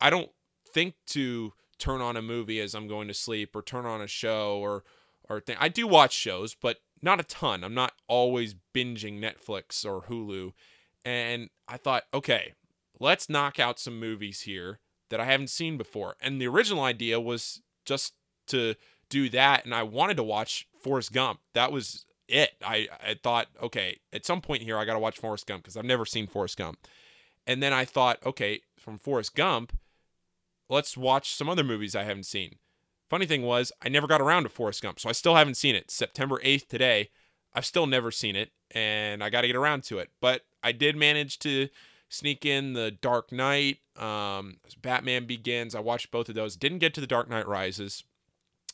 I 0.00 0.10
don't 0.10 0.30
think 0.72 0.94
to 1.08 1.52
turn 1.78 2.00
on 2.00 2.16
a 2.16 2.22
movie 2.22 2.60
as 2.60 2.74
I'm 2.74 2.88
going 2.88 3.08
to 3.08 3.14
sleep 3.14 3.54
or 3.56 3.62
turn 3.62 3.86
on 3.86 4.00
a 4.00 4.06
show 4.06 4.58
or, 4.58 4.84
or 5.28 5.40
thing. 5.40 5.56
I 5.58 5.68
do 5.68 5.86
watch 5.86 6.12
shows, 6.12 6.54
but 6.54 6.78
not 7.02 7.20
a 7.20 7.24
ton. 7.24 7.64
I'm 7.64 7.74
not 7.74 7.92
always 8.08 8.54
binging 8.74 9.20
Netflix 9.20 9.84
or 9.84 10.02
Hulu. 10.02 10.52
And 11.04 11.48
I 11.66 11.76
thought, 11.76 12.04
okay, 12.12 12.52
let's 12.98 13.30
knock 13.30 13.58
out 13.58 13.78
some 13.78 13.98
movies 13.98 14.42
here 14.42 14.80
that 15.08 15.20
I 15.20 15.24
haven't 15.24 15.50
seen 15.50 15.76
before. 15.76 16.16
And 16.20 16.40
the 16.40 16.48
original 16.48 16.84
idea 16.84 17.20
was 17.20 17.62
just 17.84 18.14
to 18.48 18.74
do 19.08 19.28
that. 19.30 19.64
And 19.64 19.74
I 19.74 19.82
wanted 19.82 20.16
to 20.18 20.22
watch 20.22 20.66
Forrest 20.78 21.12
Gump. 21.12 21.40
That 21.54 21.72
was 21.72 22.04
it. 22.30 22.52
I, 22.64 22.88
I 23.00 23.14
thought, 23.14 23.48
okay, 23.62 23.98
at 24.12 24.24
some 24.24 24.40
point 24.40 24.62
here, 24.62 24.78
I 24.78 24.84
got 24.84 24.94
to 24.94 24.98
watch 24.98 25.18
Forrest 25.18 25.46
Gump 25.46 25.62
because 25.62 25.76
I've 25.76 25.84
never 25.84 26.04
seen 26.04 26.26
Forrest 26.26 26.56
Gump. 26.56 26.86
And 27.46 27.62
then 27.62 27.72
I 27.72 27.84
thought, 27.84 28.18
okay, 28.24 28.60
from 28.78 28.98
Forrest 28.98 29.34
Gump, 29.34 29.76
let's 30.68 30.96
watch 30.96 31.34
some 31.34 31.48
other 31.48 31.64
movies 31.64 31.96
I 31.96 32.04
haven't 32.04 32.26
seen. 32.26 32.56
Funny 33.08 33.26
thing 33.26 33.42
was, 33.42 33.72
I 33.82 33.88
never 33.88 34.06
got 34.06 34.20
around 34.20 34.44
to 34.44 34.48
Forrest 34.48 34.82
Gump, 34.82 35.00
so 35.00 35.08
I 35.08 35.12
still 35.12 35.34
haven't 35.34 35.56
seen 35.56 35.74
it. 35.74 35.90
September 35.90 36.40
8th 36.44 36.68
today, 36.68 37.10
I've 37.52 37.66
still 37.66 37.86
never 37.86 38.12
seen 38.12 38.36
it, 38.36 38.52
and 38.70 39.24
I 39.24 39.30
got 39.30 39.40
to 39.40 39.48
get 39.48 39.56
around 39.56 39.82
to 39.84 39.98
it. 39.98 40.10
But 40.20 40.42
I 40.62 40.70
did 40.72 40.96
manage 40.96 41.40
to 41.40 41.68
sneak 42.08 42.46
in 42.46 42.74
the 42.74 42.90
Dark 42.90 43.32
Knight, 43.32 43.78
um, 43.96 44.58
Batman 44.80 45.26
Begins. 45.26 45.74
I 45.74 45.80
watched 45.80 46.10
both 46.10 46.28
of 46.28 46.34
those. 46.36 46.56
Didn't 46.56 46.78
get 46.78 46.94
to 46.94 47.00
the 47.00 47.06
Dark 47.06 47.28
Knight 47.28 47.48
Rises, 47.48 48.04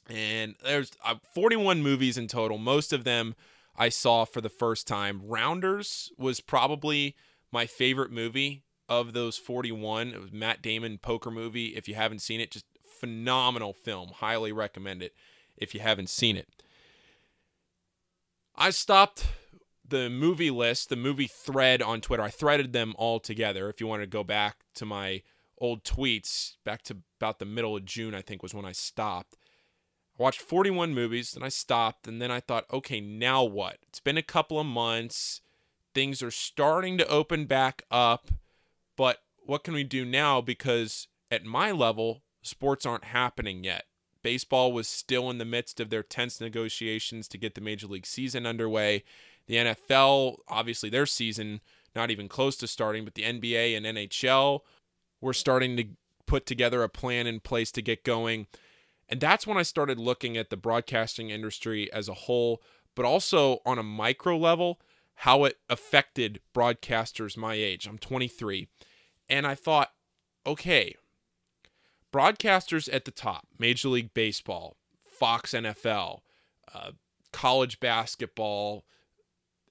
and 0.08 0.54
there's 0.62 0.92
uh, 1.04 1.16
41 1.34 1.82
movies 1.82 2.16
in 2.18 2.28
total. 2.28 2.58
Most 2.58 2.92
of 2.92 3.04
them 3.04 3.34
I 3.76 3.88
saw 3.88 4.24
for 4.24 4.40
the 4.40 4.48
first 4.48 4.86
time. 4.86 5.20
Rounders 5.24 6.12
was 6.16 6.40
probably 6.40 7.16
my 7.52 7.66
favorite 7.66 8.10
movie 8.10 8.64
of 8.88 9.12
those 9.12 9.36
41. 9.36 10.08
It 10.08 10.20
was 10.20 10.32
Matt 10.32 10.62
Damon 10.62 10.98
poker 10.98 11.30
movie. 11.30 11.76
If 11.76 11.88
you 11.88 11.94
haven't 11.94 12.20
seen 12.20 12.40
it, 12.40 12.50
just 12.50 12.66
phenomenal 12.82 13.72
film. 13.72 14.10
Highly 14.16 14.52
recommend 14.52 15.02
it 15.02 15.14
if 15.56 15.74
you 15.74 15.80
haven't 15.80 16.08
seen 16.08 16.36
it. 16.36 16.48
I 18.54 18.70
stopped 18.70 19.26
the 19.86 20.08
movie 20.08 20.50
list, 20.50 20.88
the 20.88 20.96
movie 20.96 21.26
thread 21.26 21.82
on 21.82 22.00
Twitter. 22.00 22.22
I 22.22 22.30
threaded 22.30 22.72
them 22.72 22.94
all 22.96 23.20
together. 23.20 23.68
If 23.68 23.80
you 23.80 23.86
want 23.86 24.02
to 24.02 24.06
go 24.06 24.24
back 24.24 24.64
to 24.76 24.86
my 24.86 25.22
old 25.58 25.84
tweets, 25.84 26.56
back 26.64 26.82
to 26.82 26.98
about 27.20 27.38
the 27.38 27.44
middle 27.44 27.76
of 27.76 27.84
June, 27.84 28.14
I 28.14 28.22
think 28.22 28.42
was 28.42 28.54
when 28.54 28.64
I 28.64 28.72
stopped. 28.72 29.36
I 30.18 30.22
watched 30.22 30.40
41 30.40 30.94
movies, 30.94 31.32
then 31.32 31.42
I 31.42 31.48
stopped, 31.48 32.08
and 32.08 32.20
then 32.22 32.30
I 32.30 32.40
thought, 32.40 32.64
okay, 32.72 33.00
now 33.00 33.44
what? 33.44 33.78
It's 33.88 34.00
been 34.00 34.16
a 34.16 34.22
couple 34.22 34.58
of 34.58 34.66
months. 34.66 35.42
Things 35.94 36.22
are 36.22 36.30
starting 36.30 36.96
to 36.98 37.08
open 37.08 37.44
back 37.44 37.82
up, 37.90 38.28
but 38.96 39.18
what 39.44 39.64
can 39.64 39.74
we 39.74 39.84
do 39.84 40.04
now? 40.04 40.40
Because 40.40 41.08
at 41.30 41.44
my 41.44 41.70
level, 41.70 42.22
sports 42.42 42.86
aren't 42.86 43.04
happening 43.04 43.64
yet. 43.64 43.84
Baseball 44.22 44.72
was 44.72 44.88
still 44.88 45.30
in 45.30 45.38
the 45.38 45.44
midst 45.44 45.80
of 45.80 45.90
their 45.90 46.02
tense 46.02 46.40
negotiations 46.40 47.28
to 47.28 47.38
get 47.38 47.54
the 47.54 47.60
major 47.60 47.86
league 47.86 48.06
season 48.06 48.46
underway. 48.46 49.04
The 49.46 49.56
NFL, 49.56 50.38
obviously, 50.48 50.90
their 50.90 51.06
season 51.06 51.60
not 51.94 52.10
even 52.10 52.28
close 52.28 52.56
to 52.56 52.66
starting, 52.66 53.04
but 53.04 53.14
the 53.14 53.22
NBA 53.22 53.76
and 53.76 53.86
NHL 53.86 54.60
were 55.20 55.32
starting 55.32 55.76
to 55.76 55.84
put 56.26 56.44
together 56.44 56.82
a 56.82 56.88
plan 56.88 57.26
in 57.26 57.40
place 57.40 57.70
to 57.72 57.82
get 57.82 58.04
going. 58.04 58.46
And 59.08 59.20
that's 59.20 59.46
when 59.46 59.56
I 59.56 59.62
started 59.62 59.98
looking 59.98 60.36
at 60.36 60.50
the 60.50 60.56
broadcasting 60.56 61.30
industry 61.30 61.92
as 61.92 62.08
a 62.08 62.14
whole, 62.14 62.62
but 62.94 63.04
also 63.04 63.60
on 63.64 63.78
a 63.78 63.82
micro 63.82 64.36
level, 64.36 64.80
how 65.20 65.44
it 65.44 65.58
affected 65.68 66.40
broadcasters 66.54 67.36
my 67.36 67.54
age. 67.54 67.86
I'm 67.86 67.98
23. 67.98 68.68
And 69.28 69.46
I 69.46 69.54
thought, 69.54 69.92
okay, 70.46 70.94
broadcasters 72.12 72.88
at 72.92 73.04
the 73.04 73.10
top 73.10 73.46
Major 73.58 73.88
League 73.88 74.12
Baseball, 74.12 74.76
Fox 75.04 75.52
NFL, 75.52 76.20
uh, 76.74 76.92
college 77.32 77.80
basketball, 77.80 78.84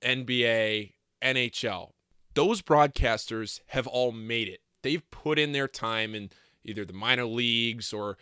NBA, 0.01 0.93
NHL. 1.21 1.91
Those 2.33 2.61
broadcasters 2.61 3.61
have 3.67 3.87
all 3.87 4.11
made 4.11 4.47
it. 4.47 4.61
They've 4.81 5.09
put 5.09 5.39
in 5.39 5.51
their 5.51 5.67
time 5.67 6.13
in 6.13 6.29
either 6.63 6.85
the 6.85 6.93
minor 6.93 7.25
leagues 7.25 7.93
or 7.93 8.17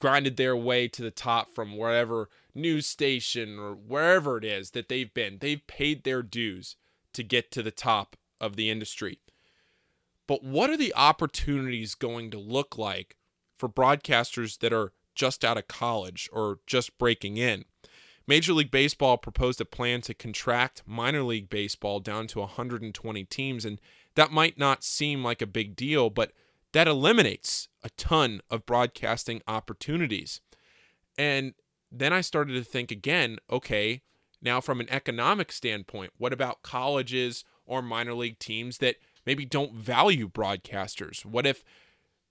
grinded 0.00 0.36
their 0.36 0.56
way 0.56 0.88
to 0.88 1.02
the 1.02 1.10
top 1.10 1.54
from 1.54 1.76
wherever 1.76 2.28
news 2.54 2.86
station 2.86 3.58
or 3.58 3.72
wherever 3.74 4.38
it 4.38 4.44
is 4.44 4.70
that 4.70 4.88
they've 4.88 5.12
been. 5.12 5.38
They've 5.40 5.66
paid 5.66 6.04
their 6.04 6.22
dues 6.22 6.76
to 7.12 7.22
get 7.22 7.50
to 7.52 7.62
the 7.62 7.70
top 7.70 8.16
of 8.40 8.56
the 8.56 8.70
industry. 8.70 9.18
But 10.26 10.42
what 10.42 10.70
are 10.70 10.76
the 10.76 10.94
opportunities 10.94 11.94
going 11.94 12.30
to 12.30 12.38
look 12.38 12.78
like 12.78 13.16
for 13.58 13.68
broadcasters 13.68 14.58
that 14.60 14.72
are 14.72 14.92
just 15.14 15.44
out 15.44 15.58
of 15.58 15.68
college 15.68 16.28
or 16.32 16.60
just 16.66 16.98
breaking 16.98 17.36
in? 17.36 17.64
Major 18.26 18.54
League 18.54 18.70
Baseball 18.70 19.18
proposed 19.18 19.60
a 19.60 19.66
plan 19.66 20.00
to 20.02 20.14
contract 20.14 20.82
minor 20.86 21.22
league 21.22 21.50
baseball 21.50 22.00
down 22.00 22.26
to 22.28 22.40
120 22.40 23.24
teams, 23.24 23.64
and 23.66 23.80
that 24.14 24.32
might 24.32 24.58
not 24.58 24.82
seem 24.82 25.22
like 25.22 25.42
a 25.42 25.46
big 25.46 25.76
deal, 25.76 26.08
but 26.08 26.32
that 26.74 26.88
eliminates 26.88 27.68
a 27.84 27.88
ton 27.90 28.40
of 28.50 28.66
broadcasting 28.66 29.40
opportunities. 29.46 30.40
And 31.16 31.54
then 31.90 32.12
I 32.12 32.20
started 32.20 32.54
to 32.54 32.64
think 32.64 32.90
again 32.90 33.38
okay, 33.48 34.02
now 34.42 34.60
from 34.60 34.80
an 34.80 34.90
economic 34.90 35.52
standpoint, 35.52 36.12
what 36.18 36.32
about 36.32 36.62
colleges 36.62 37.44
or 37.64 37.80
minor 37.80 38.12
league 38.12 38.40
teams 38.40 38.78
that 38.78 38.96
maybe 39.24 39.46
don't 39.46 39.72
value 39.72 40.28
broadcasters? 40.28 41.24
What 41.24 41.46
if 41.46 41.62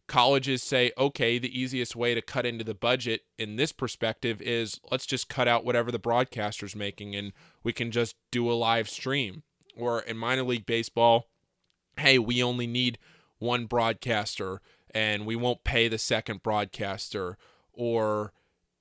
colleges 0.07 0.61
say, 0.61 0.91
okay, 0.97 1.39
the 1.39 1.57
easiest 1.57 1.95
way 1.95 2.13
to 2.13 2.21
cut 2.21 2.45
into 2.45 2.65
the 2.65 2.75
budget 2.75 3.21
in 3.39 3.55
this 3.55 3.71
perspective 3.71 4.41
is 4.41 4.81
let's 4.91 5.05
just 5.05 5.29
cut 5.29 5.47
out 5.47 5.63
whatever 5.63 5.89
the 5.89 5.97
broadcaster's 5.97 6.75
making 6.75 7.15
and 7.15 7.31
we 7.63 7.71
can 7.71 7.91
just 7.91 8.17
do 8.29 8.51
a 8.51 8.53
live 8.53 8.89
stream. 8.89 9.43
Or 9.77 10.01
in 10.01 10.17
minor 10.17 10.43
league 10.43 10.65
baseball, 10.65 11.29
hey, 11.97 12.19
we 12.19 12.43
only 12.43 12.67
need 12.67 12.99
one 13.43 13.65
broadcaster 13.65 14.61
and 14.93 15.25
we 15.25 15.35
won't 15.35 15.63
pay 15.63 15.87
the 15.87 15.97
second 15.97 16.41
broadcaster. 16.41 17.37
Or 17.73 18.33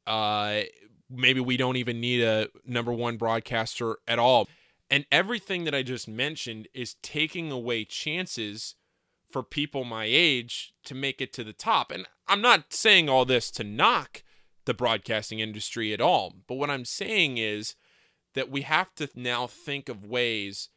uh, 0.06 0.62
maybe 1.10 1.40
we 1.40 1.56
don't 1.56 1.76
even 1.76 2.00
need 2.00 2.22
a 2.22 2.48
number 2.66 2.92
one 2.92 3.16
broadcaster 3.16 3.98
at 4.06 4.18
all. 4.18 4.48
And 4.90 5.06
everything 5.10 5.64
that 5.64 5.74
I 5.74 5.82
just 5.82 6.06
mentioned 6.06 6.68
is 6.74 6.96
taking 7.02 7.50
away 7.50 7.84
chances 7.84 8.74
for 9.30 9.42
people 9.42 9.84
my 9.84 10.04
age 10.06 10.74
to 10.84 10.94
make 10.94 11.20
it 11.20 11.32
to 11.32 11.44
the 11.44 11.54
top. 11.54 11.90
And 11.90 12.06
I'm 12.28 12.42
not 12.42 12.72
saying 12.72 13.08
all 13.08 13.24
this 13.24 13.50
to 13.52 13.64
knock 13.64 14.22
the 14.66 14.74
broadcasting 14.74 15.40
industry 15.40 15.92
at 15.92 16.00
all. 16.00 16.34
But 16.46 16.56
what 16.56 16.70
I'm 16.70 16.84
saying 16.84 17.38
is 17.38 17.74
that 18.34 18.50
we 18.50 18.62
have 18.62 18.94
to 18.96 19.08
now 19.14 19.46
think 19.46 19.88
of 19.88 20.04
ways 20.04 20.68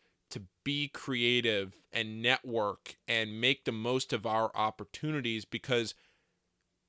be 0.66 0.90
creative 0.90 1.76
and 1.94 2.22
network 2.22 2.98
and 3.08 3.40
make 3.40 3.64
the 3.64 3.72
most 3.72 4.12
of 4.12 4.26
our 4.26 4.52
opportunities 4.54 5.46
because 5.46 5.94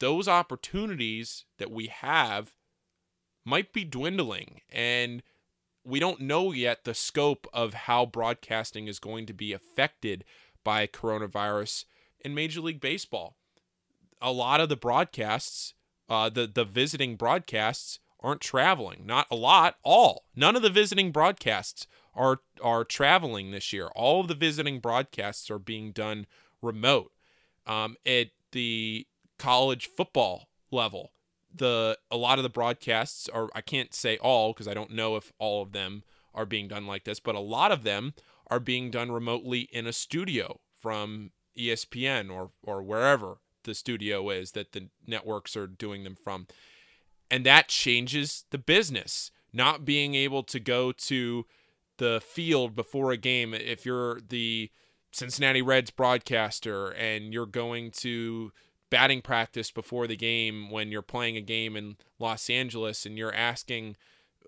those 0.01 0.27
opportunities 0.27 1.45
that 1.59 1.71
we 1.71 1.87
have 1.87 2.53
might 3.45 3.73
be 3.73 3.85
dwindling 3.85 4.63
and 4.73 5.23
we 5.85 6.01
don't 6.01 6.21
know 6.21 6.51
yet 6.51 6.83
the 6.83 6.95
scope 6.95 7.47
of 7.53 7.75
how 7.75 8.05
broadcasting 8.05 8.89
is 8.89 8.99
going 8.99 9.25
to 9.27 9.33
be 9.33 9.53
affected 9.53 10.25
by 10.65 10.87
coronavirus 10.89 11.85
in 12.21 12.35
Major 12.35 12.61
League 12.61 12.81
Baseball. 12.81 13.37
A 14.21 14.33
lot 14.33 14.61
of 14.61 14.69
the 14.69 14.77
broadcasts, 14.77 15.75
uh, 16.09 16.29
the 16.29 16.47
the 16.49 16.65
visiting 16.65 17.15
broadcasts, 17.15 18.01
aren't 18.21 18.41
traveling. 18.41 19.07
Not 19.07 19.29
a 19.31 19.37
lot, 19.37 19.77
all. 19.85 20.25
None 20.35 20.57
of 20.57 20.63
the 20.63 20.71
visiting 20.71 21.13
broadcasts 21.13 21.87
are 22.17 22.41
are 22.63 22.85
traveling 22.85 23.51
this 23.51 23.73
year. 23.73 23.89
All 23.95 24.21
of 24.21 24.29
the 24.29 24.35
visiting 24.35 24.81
broadcasts 24.81 25.51
are 25.51 25.59
being 25.59 25.93
done 25.93 26.27
remote. 26.63 27.13
Um, 27.67 27.97
at 28.07 28.29
the 28.53 29.07
college 29.39 29.87
football 29.87 30.49
level, 30.71 31.13
the 31.55 31.99
a 32.11 32.17
lot 32.17 32.39
of 32.39 32.43
the 32.43 32.49
broadcasts 32.49 33.29
are 33.29 33.49
I 33.55 33.61
can't 33.61 33.95
say 33.95 34.17
all 34.19 34.53
because 34.53 34.69
I 34.69 34.75
don't 34.75 34.93
know 34.93 35.17
if 35.17 35.33
all 35.39 35.63
of 35.63 35.73
them 35.73 36.03
are 36.35 36.47
being 36.47 36.69
done 36.69 36.87
like 36.87 37.05
this, 37.05 37.21
but 37.21 37.35
a 37.35 37.41
lot 37.41 37.73
of 37.73 37.83
them 37.83 38.15
are 38.49 38.61
being 38.61 38.91
done 38.91 39.11
remotely 39.11 39.61
in 39.73 39.87
a 39.87 39.93
studio 39.93 40.61
from 40.73 41.31
ESPN 41.59 42.31
or 42.31 42.51
or 42.63 42.83
wherever 42.83 43.39
the 43.65 43.75
studio 43.75 44.31
is 44.31 44.53
that 44.53 44.73
the 44.73 44.89
networks 45.07 45.57
are 45.57 45.67
doing 45.67 46.05
them 46.05 46.17
from. 46.17 46.47
And 47.31 47.45
that 47.45 47.69
changes 47.69 48.45
the 48.51 48.59
business. 48.59 49.33
Not 49.53 49.85
being 49.85 50.15
able 50.15 50.43
to 50.45 50.61
go 50.61 50.93
to 50.93 51.47
the 51.99 52.21
field 52.25 52.75
before 52.75 53.13
a 53.13 53.17
game 53.17 53.55
if 53.55 53.87
you're 53.87 54.21
the 54.21 54.71
Cincinnati 55.13 55.63
Reds 55.63 55.91
broadcaster 55.91 56.91
and 56.91 57.33
you're 57.33 57.47
going 57.47 57.91
to 57.91 58.53
batting 58.91 59.23
practice 59.23 59.71
before 59.71 60.07
the 60.07 60.17
game 60.17 60.71
when 60.71 60.93
you're 60.93 61.03
playing 61.03 61.37
a 61.37 61.41
game 61.41 61.77
in 61.77 61.97
Los 62.19 62.49
Angeles 62.51 63.07
and 63.07 63.17
you're 63.19 63.35
asking 63.35 63.97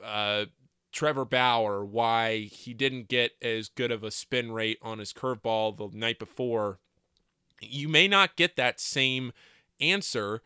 uh, 0.05 0.47
Trevor 0.93 1.25
Bauer 1.25 1.85
why 1.85 2.41
he 2.41 2.75
didn't 2.75 3.09
get 3.09 3.33
as 3.43 3.69
good 3.69 3.91
of 3.91 4.05
a 4.05 4.11
spin 4.11 4.53
rate 4.53 4.79
on 4.83 4.99
his 4.99 5.13
curveball 5.13 5.77
the 5.77 5.97
night 5.97 6.19
before, 6.19 6.79
you 7.61 7.89
may 7.89 8.07
not 8.07 8.37
get 8.37 8.57
that 8.57 8.81
same 8.81 9.33
answer 9.81 10.43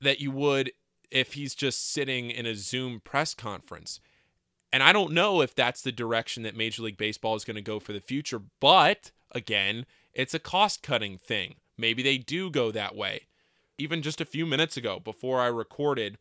that 0.00 0.20
you 0.20 0.30
would 0.30 0.72
if 1.10 1.32
he's 1.34 1.54
just 1.54 1.92
sitting 1.92 2.30
in 2.30 2.46
a 2.46 2.54
Zoom 2.54 3.00
press 3.00 3.34
conference. 3.34 4.00
And 4.72 4.82
I 4.82 4.92
don't 4.92 5.12
know 5.12 5.40
if 5.40 5.54
that's 5.54 5.82
the 5.82 5.92
direction 5.92 6.42
that 6.44 6.56
Major 6.56 6.82
League 6.82 6.96
Baseball 6.96 7.34
is 7.34 7.44
going 7.44 7.56
to 7.56 7.62
go 7.62 7.80
for 7.80 7.92
the 7.92 8.00
future, 8.00 8.40
but 8.60 9.10
again, 9.32 9.84
it's 10.12 10.34
a 10.34 10.38
cost 10.38 10.82
cutting 10.82 11.18
thing. 11.18 11.56
Maybe 11.76 12.02
they 12.02 12.18
do 12.18 12.50
go 12.50 12.70
that 12.70 12.94
way. 12.94 13.26
Even 13.78 14.02
just 14.02 14.20
a 14.20 14.26
few 14.26 14.46
minutes 14.46 14.76
ago, 14.76 15.00
before 15.00 15.40
I 15.40 15.46
recorded, 15.46 16.18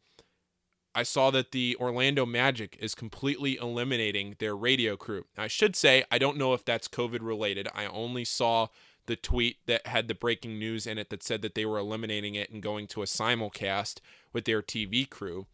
I 0.95 1.03
saw 1.03 1.29
that 1.31 1.51
the 1.51 1.77
Orlando 1.79 2.25
Magic 2.25 2.77
is 2.79 2.95
completely 2.95 3.57
eliminating 3.57 4.35
their 4.39 4.55
radio 4.55 4.95
crew. 4.95 5.25
I 5.37 5.47
should 5.47 5.75
say, 5.75 6.03
I 6.09 6.17
don't 6.17 6.37
know 6.37 6.53
if 6.53 6.65
that's 6.65 6.87
COVID 6.87 7.19
related. 7.21 7.67
I 7.75 7.85
only 7.85 8.25
saw 8.25 8.67
the 9.05 9.15
tweet 9.15 9.57
that 9.65 9.87
had 9.87 10.07
the 10.07 10.15
breaking 10.15 10.57
news 10.57 10.87
in 10.87 10.97
it 10.97 11.09
that 11.09 11.23
said 11.23 11.41
that 11.41 11.55
they 11.55 11.65
were 11.65 11.77
eliminating 11.77 12.35
it 12.35 12.49
and 12.49 12.61
going 12.61 12.87
to 12.87 13.01
a 13.01 13.05
simulcast 13.05 13.99
with 14.33 14.45
their 14.45 14.61
TV 14.61 15.09
crew. 15.09 15.47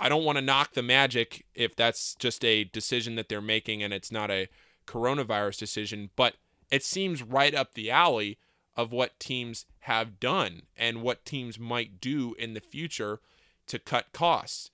I 0.00 0.08
don't 0.08 0.24
want 0.24 0.38
to 0.38 0.42
knock 0.42 0.72
the 0.72 0.82
Magic 0.82 1.44
if 1.54 1.76
that's 1.76 2.14
just 2.14 2.42
a 2.42 2.64
decision 2.64 3.16
that 3.16 3.28
they're 3.28 3.42
making 3.42 3.82
and 3.82 3.92
it's 3.92 4.10
not 4.10 4.30
a 4.30 4.48
coronavirus 4.86 5.58
decision, 5.58 6.08
but 6.16 6.36
it 6.70 6.82
seems 6.82 7.22
right 7.22 7.54
up 7.54 7.74
the 7.74 7.90
alley 7.90 8.38
of 8.74 8.92
what 8.92 9.20
teams 9.20 9.66
have 9.80 10.18
done 10.18 10.62
and 10.74 11.02
what 11.02 11.26
teams 11.26 11.58
might 11.58 12.00
do 12.00 12.34
in 12.38 12.54
the 12.54 12.60
future 12.60 13.20
to 13.66 13.78
cut 13.78 14.06
costs. 14.12 14.70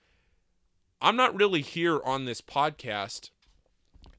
I'm 1.00 1.16
not 1.16 1.34
really 1.34 1.60
here 1.60 2.00
on 2.04 2.24
this 2.24 2.40
podcast 2.40 3.30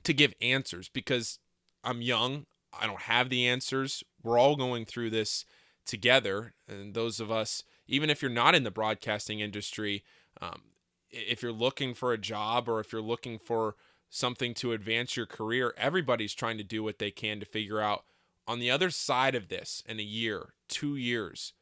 to 0.03 0.13
give 0.13 0.33
answers 0.41 0.89
because 0.89 1.39
I'm 1.85 2.01
young. 2.01 2.47
I 2.77 2.85
don't 2.85 3.03
have 3.03 3.29
the 3.29 3.47
answers. 3.47 4.03
We're 4.23 4.37
all 4.37 4.57
going 4.57 4.85
through 4.85 5.11
this 5.11 5.45
together. 5.85 6.53
And 6.67 6.93
those 6.93 7.21
of 7.21 7.31
us, 7.31 7.63
even 7.87 8.09
if 8.09 8.21
you're 8.21 8.29
not 8.29 8.55
in 8.55 8.63
the 8.63 8.71
broadcasting 8.71 9.39
industry, 9.39 10.03
um, 10.41 10.63
if 11.11 11.41
you're 11.41 11.51
looking 11.51 11.93
for 11.93 12.13
a 12.13 12.17
job 12.17 12.67
or 12.67 12.79
if 12.79 12.91
you're 12.91 13.01
looking 13.01 13.39
for 13.39 13.75
something 14.09 14.53
to 14.55 14.73
advance 14.73 15.17
your 15.17 15.25
career, 15.25 15.73
everybody's 15.77 16.33
trying 16.33 16.57
to 16.57 16.63
do 16.63 16.83
what 16.83 16.99
they 16.99 17.11
can 17.11 17.39
to 17.39 17.45
figure 17.45 17.81
out 17.81 18.03
on 18.47 18.59
the 18.59 18.71
other 18.71 18.89
side 18.89 19.35
of 19.35 19.49
this 19.49 19.83
in 19.85 19.99
a 19.99 20.03
year, 20.03 20.53
two 20.69 20.95
years, 20.95 21.53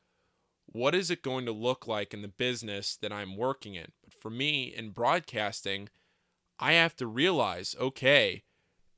what 0.67 0.93
is 0.93 1.09
it 1.09 1.23
going 1.23 1.45
to 1.45 1.51
look 1.51 1.87
like 1.87 2.13
in 2.13 2.21
the 2.21 2.27
business 2.27 2.95
that 2.97 3.11
I'm 3.11 3.37
working 3.37 3.75
in? 3.75 3.91
But 4.03 4.13
for 4.13 4.29
me 4.29 4.73
in 4.75 4.91
broadcasting, 4.91 5.89
I 6.59 6.73
have 6.73 6.95
to 6.97 7.07
realize, 7.07 7.75
okay, 7.79 8.43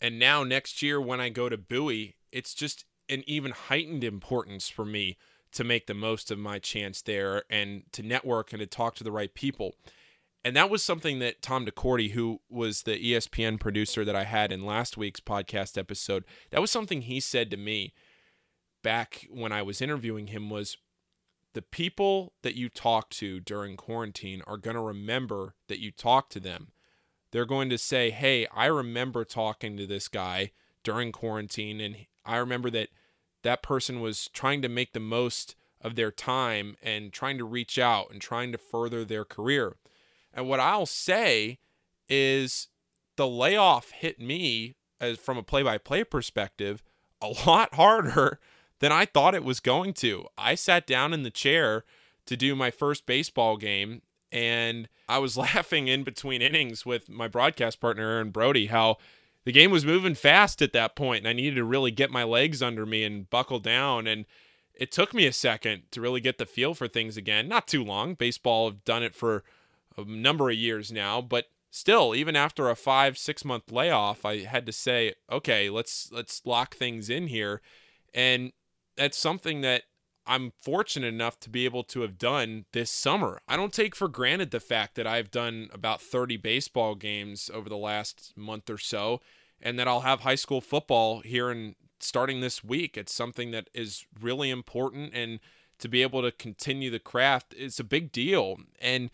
and 0.02 0.20
now 0.20 0.44
next 0.44 0.82
year 0.82 1.00
when 1.00 1.22
I 1.22 1.30
go 1.30 1.50
to 1.50 1.58
Bowie, 1.58 2.16
it's 2.32 2.54
just 2.54 2.86
an 3.10 3.24
even 3.26 3.52
heightened 3.52 4.04
importance 4.04 4.70
for 4.70 4.86
me 4.86 5.18
to 5.54 5.64
make 5.64 5.88
the 5.88 5.94
most 5.94 6.30
of 6.30 6.38
my 6.38 6.60
chance 6.60 7.02
there 7.02 7.44
and 7.50 7.84
to 7.94 8.04
network 8.04 8.52
and 8.52 8.60
to 8.60 8.68
talk 8.68 8.96
to 8.96 9.04
the 9.04 9.12
right 9.12 9.34
people. 9.34 9.76
And 10.48 10.56
that 10.56 10.70
was 10.70 10.82
something 10.82 11.20
that 11.20 11.42
Tom 11.42 11.66
DeCourty, 11.66 12.12
who 12.12 12.40
was 12.50 12.84
the 12.84 12.96
ESPN 12.96 13.60
producer 13.60 14.06
that 14.06 14.16
I 14.16 14.24
had 14.24 14.54
in 14.54 14.66
last 14.66 14.96
week's 14.96 15.20
podcast 15.20 15.78
episode, 15.78 16.24
that 16.52 16.62
was 16.62 16.72
something 16.72 17.02
he 17.02 17.20
said 17.20 17.52
to 17.52 17.58
me 17.58 17.94
back 18.82 19.28
when 19.30 19.52
I 19.52 19.62
was 19.62 19.82
interviewing 19.82 20.28
him 20.28 20.50
was 20.50 20.78
the 21.52 21.62
people 21.62 22.32
that 22.44 22.56
you 22.56 22.70
talk 22.70 23.10
to 23.10 23.42
during 23.42 23.76
quarantine 23.76 24.42
are 24.48 24.56
going 24.56 24.78
to 24.78 24.82
remember 24.82 25.56
that 25.68 25.82
you 25.82 25.92
talked 25.92 26.32
to 26.32 26.40
them. 26.40 26.70
They're 27.32 27.44
going 27.46 27.70
to 27.70 27.78
say, 27.78 28.10
"Hey, 28.12 28.48
I 28.48 28.68
remember 28.68 29.26
talking 29.26 29.76
to 29.76 29.86
this 29.86 30.08
guy 30.08 30.52
during 30.82 31.12
quarantine 31.12 31.82
and 31.82 32.06
I 32.24 32.38
remember 32.38 32.70
that 32.70 32.88
that 33.44 33.62
person 33.62 34.00
was 34.00 34.30
trying 34.32 34.62
to 34.62 34.70
make 34.70 34.94
the 34.94 35.02
most 35.02 35.58
of 35.82 35.96
their 35.96 36.10
time 36.10 36.78
and 36.82 37.12
trying 37.12 37.38
to 37.38 37.44
reach 37.44 37.78
out 37.78 38.12
and 38.12 38.22
trying 38.22 38.54
to 38.54 38.58
further 38.58 39.04
their 39.04 39.26
career." 39.26 39.76
And 40.34 40.48
what 40.48 40.60
I'll 40.60 40.86
say 40.86 41.60
is 42.10 42.68
the 43.16 43.28
layoff 43.28 43.92
hit 43.92 44.20
me 44.20 44.76
as 45.00 45.18
from 45.18 45.38
a 45.38 45.44
play-by-play 45.44 46.06
perspective 46.06 46.84
a 47.22 47.28
lot 47.46 47.76
harder 47.76 48.40
than 48.80 48.92
I 48.92 49.06
thought 49.06 49.36
it 49.36 49.44
was 49.44 49.60
going 49.60 49.94
to. 49.94 50.28
I 50.38 50.56
sat 50.56 50.86
down 50.86 51.14
in 51.14 51.24
the 51.24 51.32
chair 51.32 51.84
to 52.26 52.38
do 52.38 52.56
my 52.56 52.72
first 52.72 53.06
baseball 53.06 53.58
game 53.58 54.02
and 54.32 54.88
I 55.10 55.18
was 55.20 55.38
laughing 55.38 55.88
in 55.88 56.04
between 56.04 56.42
innings 56.42 56.86
with 56.86 57.10
my 57.10 57.28
broadcast 57.28 57.80
partner 57.80 58.10
Aaron 58.10 58.30
Brody 58.30 58.68
how 58.68 58.98
the 59.46 59.52
game 59.52 59.72
was 59.72 59.86
moving 59.86 60.14
fast 60.14 60.62
at 60.62 60.74
that 60.74 60.96
point 60.96 61.20
and 61.20 61.28
I 61.28 61.34
needed 61.34 61.56
to 61.56 61.64
really 61.64 61.92
get 61.92 62.12
my 62.12 62.24
legs 62.24 62.62
under 62.62 62.86
me 62.86 63.04
and 63.04 63.30
buckle 63.30 63.60
down 63.60 64.06
and 64.06 64.26
it 64.74 64.92
took 64.92 65.14
me 65.14 65.26
a 65.26 65.34
second 65.34 65.84
to 65.92 66.02
really 66.02 66.22
get 66.22 66.38
the 66.38 66.46
feel 66.46 66.76
for 66.76 66.88
things 66.88 67.18
again. 67.18 67.48
Not 67.48 67.68
too 67.68 67.84
long. 67.84 68.14
Baseball 68.14 68.70
have 68.70 68.84
done 68.84 69.02
it 69.02 69.16
for 69.16 69.44
a 69.98 70.06
number 70.06 70.50
of 70.50 70.56
years 70.56 70.92
now, 70.92 71.22
but 71.22 71.46
still, 71.72 72.16
even 72.16 72.36
after 72.36 72.70
a 72.70 72.76
five, 72.76 73.18
six 73.18 73.44
month 73.44 73.72
layoff, 73.72 74.26
I 74.26 74.44
had 74.44 74.66
to 74.66 74.72
say, 74.72 75.14
okay, 75.32 75.70
let's 75.70 76.10
let's 76.12 76.42
lock 76.46 76.76
things 76.76 77.10
in 77.10 77.28
here. 77.28 77.62
And 78.14 78.52
that's 78.96 79.18
something 79.18 79.62
that 79.62 79.84
I'm 80.26 80.52
fortunate 80.62 81.08
enough 81.08 81.40
to 81.42 81.50
be 81.50 81.64
able 81.66 81.84
to 81.86 82.02
have 82.02 82.18
done 82.18 82.66
this 82.74 82.92
summer. 82.92 83.40
I 83.48 83.56
don't 83.56 83.74
take 83.74 83.96
for 83.96 84.10
granted 84.10 84.52
the 84.52 84.60
fact 84.60 84.96
that 84.96 85.08
I've 85.08 85.32
done 85.32 85.70
about 85.72 86.02
30 86.02 86.36
baseball 86.38 86.96
games 86.96 87.50
over 87.54 87.70
the 87.70 87.78
last 87.78 88.34
month 88.36 88.70
or 88.70 88.78
so 88.78 89.22
and 89.62 89.80
that 89.80 89.88
I'll 89.88 90.02
have 90.02 90.22
high 90.22 90.36
school 90.36 90.60
football 90.60 91.22
here 91.22 91.50
and 91.50 91.76
starting 92.00 92.42
this 92.42 92.64
week. 92.64 92.98
It's 92.98 93.14
something 93.14 93.52
that 93.52 93.70
is 93.74 94.06
really 94.20 94.50
important 94.50 95.14
and 95.14 95.40
to 95.80 95.88
be 95.88 96.02
able 96.02 96.22
to 96.22 96.32
continue 96.32 96.90
the 96.90 97.00
craft 97.00 97.54
is 97.54 97.80
a 97.80 97.84
big 97.84 98.12
deal. 98.12 98.58
And 98.82 99.10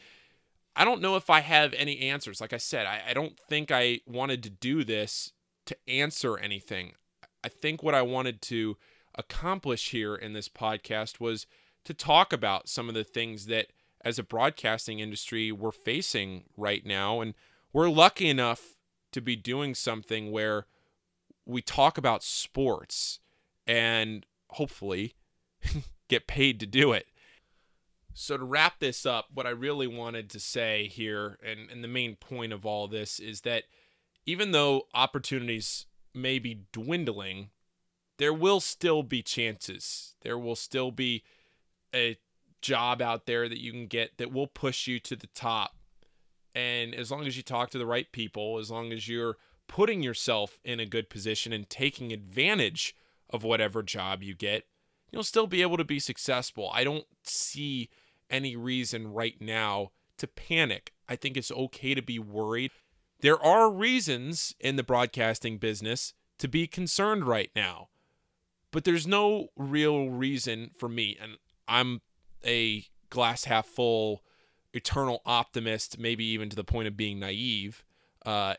I 0.76 0.86
don't 0.86 1.02
know 1.02 1.16
if 1.16 1.30
I 1.30 1.42
have 1.42 1.74
any 1.74 2.00
answers. 2.00 2.42
Like 2.42 2.54
I 2.54 2.58
said, 2.58 2.86
I, 2.86 3.02
I 3.10 3.14
don't 3.14 3.40
think 3.48 3.72
I 3.72 4.02
wanted 4.08 4.44
to 4.44 4.50
do 4.50 4.84
this 4.84 5.32
to 5.66 5.78
answer 5.88 6.38
anything. 6.38 6.94
I 7.44 7.50
think 7.50 7.84
what 7.84 7.94
I 7.96 8.02
wanted 8.02 8.42
to 8.44 8.78
accomplish 9.16 9.92
here 9.92 10.16
in 10.16 10.34
this 10.34 10.50
podcast 10.50 11.20
was 11.20 11.46
to 11.86 11.94
talk 11.94 12.34
about 12.34 12.70
some 12.70 12.90
of 12.90 12.96
the 12.96 13.04
things 13.04 13.46
that 13.48 13.68
as 14.04 14.18
a 14.18 14.24
broadcasting 14.24 15.00
industry 15.00 15.52
we're 15.52 15.72
facing 15.72 16.44
right 16.58 16.86
now 16.86 17.22
and 17.22 17.34
we're 17.72 17.90
lucky 17.90 18.28
enough 18.28 18.76
to 19.12 19.22
be 19.22 19.36
doing 19.36 19.76
something 19.76 20.32
where 20.32 20.66
we 21.46 21.62
talk 21.62 21.98
about 21.98 22.24
sports 22.24 23.20
and 23.68 24.26
hopefully 24.52 25.16
get 26.08 26.28
paid 26.28 26.60
to 26.60 26.66
do 26.66 26.92
it. 26.92 27.08
So, 28.16 28.38
to 28.38 28.44
wrap 28.44 28.80
this 28.80 29.06
up, 29.06 29.28
what 29.34 29.48
I 29.48 29.52
really 29.52 29.88
wanted 29.88 30.30
to 30.32 30.40
say 30.40 30.88
here, 30.88 31.40
and, 31.46 31.70
and 31.72 31.84
the 31.84 31.88
main 31.88 32.16
point 32.16 32.54
of 32.54 32.66
all 32.66 32.88
this, 32.88 33.20
is 33.20 33.42
that 33.42 33.64
even 34.26 34.52
though 34.52 34.84
opportunities 34.94 35.88
may 36.14 36.40
be 36.40 36.66
dwindling, 36.72 37.50
there 38.18 38.34
will 38.34 38.60
still 38.60 39.04
be 39.04 39.22
chances. 39.22 40.16
There 40.22 40.38
will 40.38 40.56
still 40.56 40.92
be 40.92 41.24
a 41.94 42.18
job 42.62 43.02
out 43.02 43.26
there 43.26 43.50
that 43.50 43.60
you 43.60 43.72
can 43.72 43.88
get 43.88 44.18
that 44.18 44.32
will 44.32 44.48
push 44.48 44.88
you 44.88 45.00
to 45.00 45.16
the 45.16 45.28
top. 45.28 45.76
And 46.56 46.94
as 46.94 47.10
long 47.10 47.26
as 47.26 47.36
you 47.36 47.44
talk 47.44 47.72
to 47.72 47.78
the 47.78 47.86
right 47.86 48.12
people, 48.12 48.60
as 48.60 48.70
long 48.70 48.94
as 48.94 49.08
you're 49.08 49.38
putting 49.68 50.04
yourself 50.04 50.60
in 50.64 50.80
a 50.80 50.86
good 50.86 51.10
position 51.10 51.52
and 51.52 51.70
taking 51.70 52.14
advantage 52.14 52.96
of 53.30 53.44
whatever 53.44 53.82
job 53.82 54.22
you 54.22 54.36
get, 54.36 54.66
you'll 55.12 55.24
still 55.24 55.48
be 55.48 55.62
able 55.62 55.78
to 55.78 55.84
be 55.84 56.00
successful. 56.00 56.70
I 56.74 56.84
don't 56.84 57.06
see 57.24 57.90
any 58.34 58.56
reason 58.56 59.14
right 59.14 59.36
now 59.40 59.92
to 60.18 60.28
panic. 60.28 60.92
I 61.08 61.16
think 61.16 61.38
it's 61.38 61.52
okay 61.52 61.94
to 61.94 62.02
be 62.02 62.20
worried. 62.20 62.72
There 63.22 63.42
are 63.42 63.72
reasons 63.72 64.54
in 64.60 64.76
the 64.76 64.84
broadcasting 64.84 65.60
business 65.60 66.14
to 66.40 66.48
be 66.48 66.68
concerned 66.68 67.26
right 67.26 67.52
now, 67.56 67.90
but 68.72 68.84
there's 68.84 69.08
no 69.08 69.50
real 69.56 70.10
reason 70.10 70.72
for 70.78 70.90
me. 70.90 71.18
And 71.22 71.38
I'm 71.68 72.02
a 72.46 72.86
glass 73.10 73.46
half 73.46 73.68
full, 73.68 74.24
eternal 74.74 75.22
optimist, 75.26 76.00
maybe 76.00 76.26
even 76.26 76.50
to 76.50 76.56
the 76.56 76.64
point 76.64 76.88
of 76.88 76.98
being 76.98 77.20
naive. 77.20 77.86
Uh, 78.26 78.56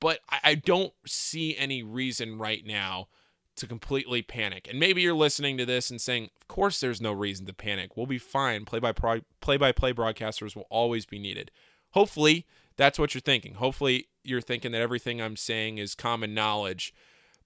but 0.00 0.20
I 0.42 0.54
don't 0.54 0.92
see 1.06 1.56
any 1.56 1.82
reason 1.82 2.38
right 2.38 2.64
now 2.64 3.08
to 3.56 3.66
completely 3.66 4.22
panic. 4.22 4.66
And 4.68 4.80
maybe 4.80 5.02
you're 5.02 5.14
listening 5.14 5.58
to 5.58 5.66
this 5.66 5.90
and 5.90 6.00
saying, 6.00 6.30
"Of 6.40 6.48
course, 6.48 6.80
there's 6.80 7.00
no 7.00 7.12
reason 7.12 7.46
to 7.46 7.52
panic. 7.52 7.96
We'll 7.96 8.06
be 8.06 8.18
fine. 8.18 8.64
Play 8.64 8.78
by 8.78 8.92
play 8.92 9.56
by 9.56 9.72
play 9.72 9.92
broadcasters 9.92 10.56
will 10.56 10.66
always 10.70 11.06
be 11.06 11.18
needed." 11.18 11.50
Hopefully, 11.90 12.46
that's 12.76 12.98
what 12.98 13.14
you're 13.14 13.20
thinking. 13.20 13.54
Hopefully, 13.54 14.08
you're 14.24 14.40
thinking 14.40 14.72
that 14.72 14.80
everything 14.80 15.20
I'm 15.20 15.36
saying 15.36 15.78
is 15.78 15.94
common 15.94 16.34
knowledge. 16.34 16.94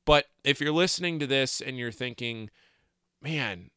But 0.05 0.27
if 0.45 0.61
you're 0.61 0.73
listening 0.73 1.19
to 1.19 1.27
this 1.27 1.61
and 1.61 1.77
you're 1.77 1.91
thinking, 1.91 2.51
"Man, 3.21 3.71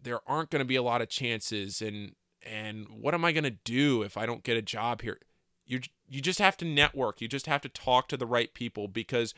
there 0.00 0.20
aren't 0.28 0.50
going 0.50 0.60
to 0.60 0.64
be 0.64 0.76
a 0.76 0.82
lot 0.82 1.02
of 1.02 1.08
chances 1.08 1.82
and 1.82 2.14
and 2.44 2.88
what 2.88 3.14
am 3.14 3.24
I 3.24 3.32
going 3.32 3.44
to 3.44 3.50
do 3.50 4.02
if 4.02 4.16
I 4.16 4.26
don't 4.26 4.44
get 4.44 4.56
a 4.56 4.62
job 4.62 5.02
here?" 5.02 5.20
You 5.66 5.80
you 6.08 6.20
just 6.20 6.38
have 6.38 6.56
to 6.58 6.64
network. 6.64 7.20
You 7.20 7.28
just 7.28 7.46
have 7.46 7.62
to 7.62 7.68
talk 7.68 8.08
to 8.08 8.16
the 8.16 8.26
right 8.26 8.52
people 8.54 8.86
because 8.86 9.34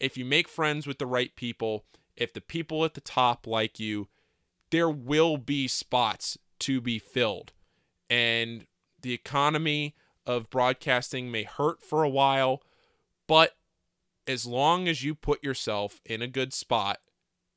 if 0.00 0.16
you 0.16 0.24
make 0.24 0.48
friends 0.48 0.86
with 0.86 0.98
the 0.98 1.06
right 1.06 1.34
people, 1.36 1.84
if 2.16 2.32
the 2.32 2.40
people 2.40 2.84
at 2.84 2.94
the 2.94 3.00
top 3.00 3.46
like 3.46 3.78
you, 3.80 4.08
there 4.70 4.90
will 4.90 5.36
be 5.36 5.68
spots 5.68 6.38
to 6.60 6.80
be 6.80 6.98
filled. 6.98 7.52
And 8.10 8.66
the 9.02 9.12
economy 9.12 9.94
of 10.26 10.50
broadcasting 10.50 11.30
may 11.30 11.44
hurt 11.44 11.82
for 11.82 12.02
a 12.02 12.08
while, 12.08 12.62
but 13.26 13.56
as 14.26 14.46
long 14.46 14.88
as 14.88 15.04
you 15.04 15.14
put 15.14 15.44
yourself 15.44 16.00
in 16.04 16.22
a 16.22 16.28
good 16.28 16.52
spot, 16.52 16.98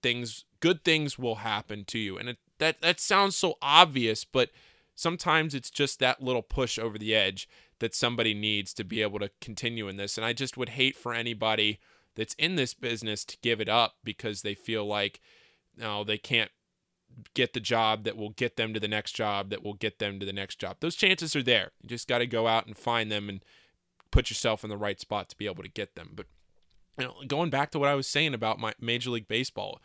things 0.02 0.46
good 0.60 0.84
things 0.84 1.18
will 1.18 1.36
happen 1.36 1.86
to 1.86 2.00
you. 2.00 2.18
And 2.18 2.30
it, 2.30 2.38
that 2.60 2.82
that 2.82 3.00
sounds 3.00 3.36
so 3.36 3.58
obvious, 3.62 4.26
but 4.26 4.50
sometimes 4.96 5.54
it's 5.54 5.70
just 5.70 6.00
that 6.00 6.22
little 6.22 6.42
push 6.42 6.78
over 6.78 6.98
the 6.98 7.16
edge 7.16 7.48
that 7.80 7.96
somebody 7.96 8.34
needs 8.34 8.74
to 8.74 8.84
be 8.84 9.02
able 9.02 9.20
to 9.20 9.30
continue 9.40 9.88
in 9.88 9.98
this. 9.98 10.18
And 10.18 10.26
I 10.26 10.34
just 10.34 10.58
would 10.58 10.70
hate 10.70 10.96
for 10.96 11.14
anybody 11.14 11.80
that's 12.18 12.34
in 12.34 12.56
this 12.56 12.74
business 12.74 13.24
to 13.24 13.38
give 13.42 13.62
it 13.62 13.70
up 13.70 13.96
because 14.04 14.42
they 14.42 14.56
feel 14.56 14.86
like 14.86 15.22
no, 15.78 16.04
they 16.04 16.18
can't 16.18 16.52
get 17.34 17.54
the 17.54 17.60
job 17.60 18.04
that 18.04 18.18
will 18.18 18.32
get 18.32 18.58
them 18.58 18.74
to 18.74 18.80
the 18.80 18.88
next 18.88 19.14
job 19.14 19.50
that 19.50 19.64
will 19.64 19.76
get 19.76 20.00
them 20.00 20.20
to 20.20 20.26
the 20.26 20.34
next 20.34 20.60
job. 20.60 20.78
Those 20.80 20.96
chances 20.96 21.36
are 21.36 21.44
there. 21.44 21.72
You 21.82 21.90
just 21.90 22.08
got 22.08 22.18
to 22.18 22.28
go 22.28 22.48
out 22.48 22.66
and 22.66 22.78
find 22.78 23.12
them 23.12 23.30
and 23.30 23.44
put 24.12 24.30
yourself 24.30 24.64
in 24.64 24.70
the 24.70 24.78
right 24.78 25.00
spot 25.00 25.30
to 25.30 25.38
be 25.38 25.46
able 25.46 25.64
to 25.64 25.70
get 25.70 25.96
them. 25.96 26.12
But 26.16 26.26
you 26.98 27.06
know, 27.06 27.14
going 27.28 27.50
back 27.50 27.72
to 27.72 27.80
what 27.80 27.90
I 27.90 27.96
was 27.96 28.08
saying 28.08 28.34
about 28.34 28.60
my 28.60 28.74
Major 28.80 29.12
League 29.12 29.28
Baseball, 29.28 29.80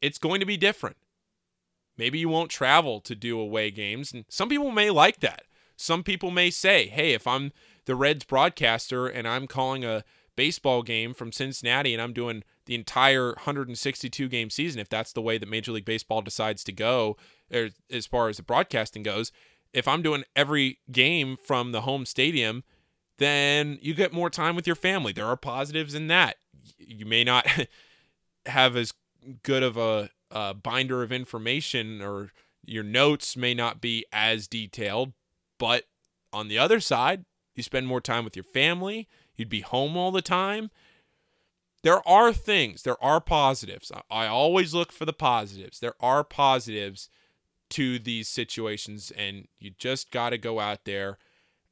it's 0.00 0.18
going 0.18 0.40
to 0.40 0.46
be 0.46 0.56
different. 0.56 0.96
Maybe 1.96 2.18
you 2.18 2.28
won't 2.28 2.50
travel 2.50 3.00
to 3.00 3.14
do 3.14 3.38
away 3.38 3.70
games, 3.70 4.12
and 4.12 4.24
some 4.28 4.48
people 4.48 4.72
may 4.72 4.90
like 4.90 5.20
that. 5.20 5.44
Some 5.76 6.02
people 6.02 6.30
may 6.30 6.50
say, 6.50 6.86
hey, 6.86 7.12
if 7.12 7.26
I'm 7.26 7.52
the 7.84 7.94
Reds 7.94 8.24
broadcaster 8.24 9.06
and 9.06 9.28
I'm 9.28 9.46
calling 9.46 9.84
a 9.84 10.04
baseball 10.36 10.82
game 10.82 11.14
from 11.14 11.32
Cincinnati 11.32 11.92
and 11.92 12.02
I'm 12.02 12.12
doing 12.12 12.42
the 12.66 12.74
entire 12.74 13.28
162 13.28 14.28
game 14.28 14.50
season, 14.50 14.80
if 14.80 14.88
that's 14.88 15.12
the 15.12 15.22
way 15.22 15.38
that 15.38 15.48
Major 15.48 15.72
League 15.72 15.84
Baseball 15.84 16.22
decides 16.22 16.64
to 16.64 16.72
go, 16.72 17.16
er, 17.54 17.70
as 17.90 18.06
far 18.06 18.28
as 18.28 18.38
the 18.38 18.42
broadcasting 18.42 19.02
goes, 19.02 19.32
if 19.72 19.88
I'm 19.88 20.02
doing 20.02 20.24
every 20.34 20.78
game 20.90 21.36
from 21.36 21.72
the 21.72 21.82
home 21.82 22.06
stadium, 22.06 22.62
then 23.18 23.78
you 23.82 23.94
get 23.94 24.12
more 24.12 24.30
time 24.30 24.56
with 24.56 24.66
your 24.66 24.76
family. 24.76 25.12
There 25.12 25.26
are 25.26 25.36
positives 25.36 25.94
in 25.94 26.06
that. 26.08 26.36
You 26.78 27.06
may 27.06 27.24
not 27.24 27.46
have 28.46 28.76
as 28.76 28.92
good 29.42 29.62
of 29.62 29.76
a, 29.76 30.10
a 30.30 30.54
binder 30.54 31.02
of 31.02 31.12
information 31.12 32.00
or 32.00 32.30
your 32.64 32.84
notes 32.84 33.36
may 33.36 33.54
not 33.54 33.80
be 33.80 34.04
as 34.12 34.48
detailed, 34.48 35.12
but 35.58 35.84
on 36.32 36.48
the 36.48 36.58
other 36.58 36.80
side, 36.80 37.24
you 37.54 37.62
spend 37.62 37.86
more 37.86 38.00
time 38.00 38.24
with 38.24 38.36
your 38.36 38.44
family, 38.44 39.08
you'd 39.36 39.48
be 39.48 39.60
home 39.60 39.96
all 39.96 40.10
the 40.10 40.22
time. 40.22 40.70
There 41.82 42.06
are 42.08 42.32
things, 42.32 42.82
there 42.82 43.02
are 43.02 43.20
positives. 43.20 43.92
I 44.10 44.26
always 44.26 44.72
look 44.72 44.90
for 44.90 45.04
the 45.04 45.12
positives. 45.12 45.80
There 45.80 45.94
are 46.00 46.24
positives 46.24 47.10
to 47.70 47.98
these 47.98 48.28
situations, 48.28 49.12
and 49.16 49.48
you 49.58 49.72
just 49.78 50.10
got 50.10 50.30
to 50.30 50.38
go 50.38 50.60
out 50.60 50.84
there 50.84 51.18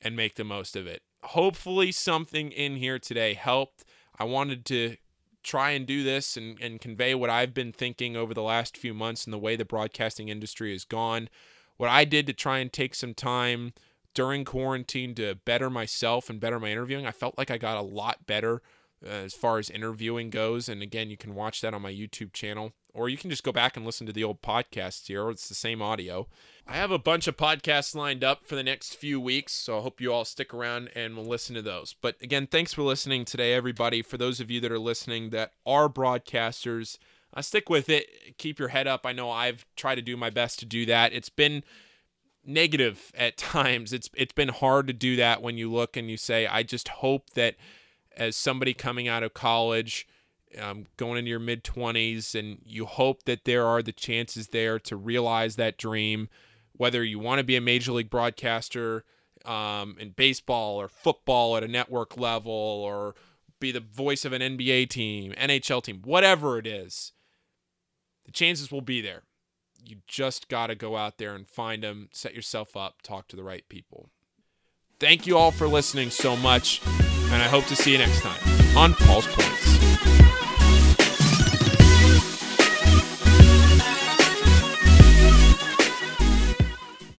and 0.02 0.14
make 0.14 0.34
the 0.34 0.44
most 0.44 0.76
of 0.76 0.86
it. 0.86 1.02
Hopefully, 1.22 1.92
something 1.92 2.50
in 2.50 2.76
here 2.76 2.98
today 2.98 3.34
helped. 3.34 3.84
I 4.18 4.24
wanted 4.24 4.66
to 4.66 4.96
try 5.42 5.70
and 5.70 5.86
do 5.86 6.04
this 6.04 6.36
and, 6.36 6.60
and 6.60 6.80
convey 6.80 7.14
what 7.14 7.30
I've 7.30 7.54
been 7.54 7.72
thinking 7.72 8.16
over 8.16 8.34
the 8.34 8.42
last 8.42 8.76
few 8.76 8.92
months 8.92 9.24
and 9.24 9.32
the 9.32 9.38
way 9.38 9.56
the 9.56 9.64
broadcasting 9.64 10.28
industry 10.28 10.72
has 10.72 10.84
gone 10.84 11.28
what 11.82 11.90
I 11.90 12.04
did 12.04 12.28
to 12.28 12.32
try 12.32 12.58
and 12.58 12.72
take 12.72 12.94
some 12.94 13.12
time 13.12 13.72
during 14.14 14.44
quarantine 14.44 15.14
to 15.14 15.34
better 15.34 15.70
myself 15.70 16.28
and 16.28 16.40
better 16.40 16.60
my 16.60 16.70
interviewing. 16.70 17.06
I 17.06 17.12
felt 17.12 17.38
like 17.38 17.50
I 17.50 17.58
got 17.58 17.76
a 17.76 17.82
lot 17.82 18.26
better 18.26 18.62
uh, 19.04 19.08
as 19.08 19.34
far 19.34 19.58
as 19.58 19.70
interviewing 19.70 20.30
goes. 20.30 20.68
And 20.68 20.82
again, 20.82 21.10
you 21.10 21.16
can 21.16 21.34
watch 21.34 21.60
that 21.60 21.74
on 21.74 21.82
my 21.82 21.92
YouTube 21.92 22.32
channel. 22.32 22.72
or 22.94 23.08
you 23.08 23.16
can 23.16 23.30
just 23.30 23.42
go 23.42 23.52
back 23.52 23.76
and 23.76 23.86
listen 23.86 24.06
to 24.06 24.12
the 24.12 24.24
old 24.24 24.42
podcasts 24.42 25.06
here. 25.06 25.30
It's 25.30 25.48
the 25.48 25.54
same 25.54 25.80
audio. 25.80 26.28
I 26.66 26.74
have 26.74 26.90
a 26.90 26.98
bunch 26.98 27.26
of 27.26 27.36
podcasts 27.36 27.94
lined 27.94 28.22
up 28.22 28.44
for 28.44 28.54
the 28.54 28.62
next 28.62 28.94
few 28.94 29.20
weeks, 29.20 29.52
so 29.52 29.78
I 29.78 29.82
hope 29.82 30.00
you 30.00 30.12
all 30.12 30.24
stick 30.24 30.52
around 30.52 30.90
and 30.94 31.16
will 31.16 31.24
listen 31.24 31.54
to 31.54 31.62
those. 31.62 31.94
But 32.00 32.16
again, 32.22 32.46
thanks 32.46 32.74
for 32.74 32.82
listening 32.82 33.24
today, 33.24 33.54
everybody. 33.54 34.02
For 34.02 34.18
those 34.18 34.40
of 34.40 34.50
you 34.50 34.60
that 34.60 34.72
are 34.72 34.78
listening 34.78 35.30
that 35.30 35.52
are 35.64 35.88
broadcasters, 35.88 36.98
stick 37.40 37.70
with 37.70 37.88
it. 37.88 38.36
Keep 38.36 38.58
your 38.58 38.68
head 38.68 38.86
up. 38.86 39.06
I 39.06 39.12
know 39.12 39.30
I've 39.30 39.64
tried 39.74 39.96
to 39.96 40.02
do 40.02 40.16
my 40.16 40.30
best 40.30 40.58
to 40.60 40.66
do 40.66 40.84
that. 40.86 41.12
It's 41.12 41.30
been 41.30 41.64
negative 42.44 43.12
at 43.14 43.36
times. 43.36 43.92
It's 43.92 44.10
it's 44.14 44.32
been 44.32 44.48
hard 44.48 44.86
to 44.86 44.92
do 44.92 45.16
that 45.16 45.42
when 45.42 45.56
you 45.56 45.70
look 45.70 45.96
and 45.96 46.10
you 46.10 46.16
say, 46.16 46.46
I 46.46 46.62
just 46.62 46.88
hope 46.88 47.30
that 47.30 47.56
as 48.16 48.36
somebody 48.36 48.74
coming 48.74 49.08
out 49.08 49.22
of 49.22 49.34
college 49.34 50.06
um, 50.60 50.84
going 50.96 51.18
into 51.18 51.30
your 51.30 51.38
mid 51.38 51.64
20s, 51.64 52.38
and 52.38 52.58
you 52.64 52.86
hope 52.86 53.24
that 53.24 53.44
there 53.44 53.66
are 53.66 53.82
the 53.82 53.92
chances 53.92 54.48
there 54.48 54.78
to 54.80 54.96
realize 54.96 55.56
that 55.56 55.78
dream, 55.78 56.28
whether 56.72 57.02
you 57.02 57.18
want 57.18 57.38
to 57.38 57.44
be 57.44 57.56
a 57.56 57.60
major 57.60 57.92
league 57.92 58.10
broadcaster 58.10 59.04
um, 59.44 59.96
in 59.98 60.10
baseball 60.10 60.80
or 60.80 60.88
football 60.88 61.56
at 61.56 61.64
a 61.64 61.68
network 61.68 62.16
level, 62.16 62.52
or 62.52 63.14
be 63.60 63.72
the 63.72 63.80
voice 63.80 64.24
of 64.24 64.32
an 64.32 64.42
NBA 64.42 64.88
team, 64.90 65.32
NHL 65.32 65.82
team, 65.82 66.02
whatever 66.04 66.58
it 66.58 66.66
is, 66.66 67.12
the 68.24 68.32
chances 68.32 68.70
will 68.70 68.82
be 68.82 69.00
there. 69.00 69.22
You 69.84 69.96
just 70.06 70.48
got 70.48 70.68
to 70.68 70.74
go 70.74 70.96
out 70.96 71.18
there 71.18 71.34
and 71.34 71.46
find 71.46 71.82
them, 71.82 72.08
set 72.12 72.34
yourself 72.34 72.76
up, 72.76 73.02
talk 73.02 73.28
to 73.28 73.36
the 73.36 73.42
right 73.42 73.68
people. 73.68 74.10
Thank 75.00 75.26
you 75.26 75.36
all 75.36 75.50
for 75.50 75.66
listening 75.66 76.10
so 76.10 76.36
much, 76.36 76.80
and 76.86 77.42
I 77.42 77.48
hope 77.48 77.64
to 77.66 77.76
see 77.76 77.92
you 77.92 77.98
next 77.98 78.20
time 78.20 78.38
on 78.76 78.94
Paul's 78.94 79.26
Points. 79.26 80.41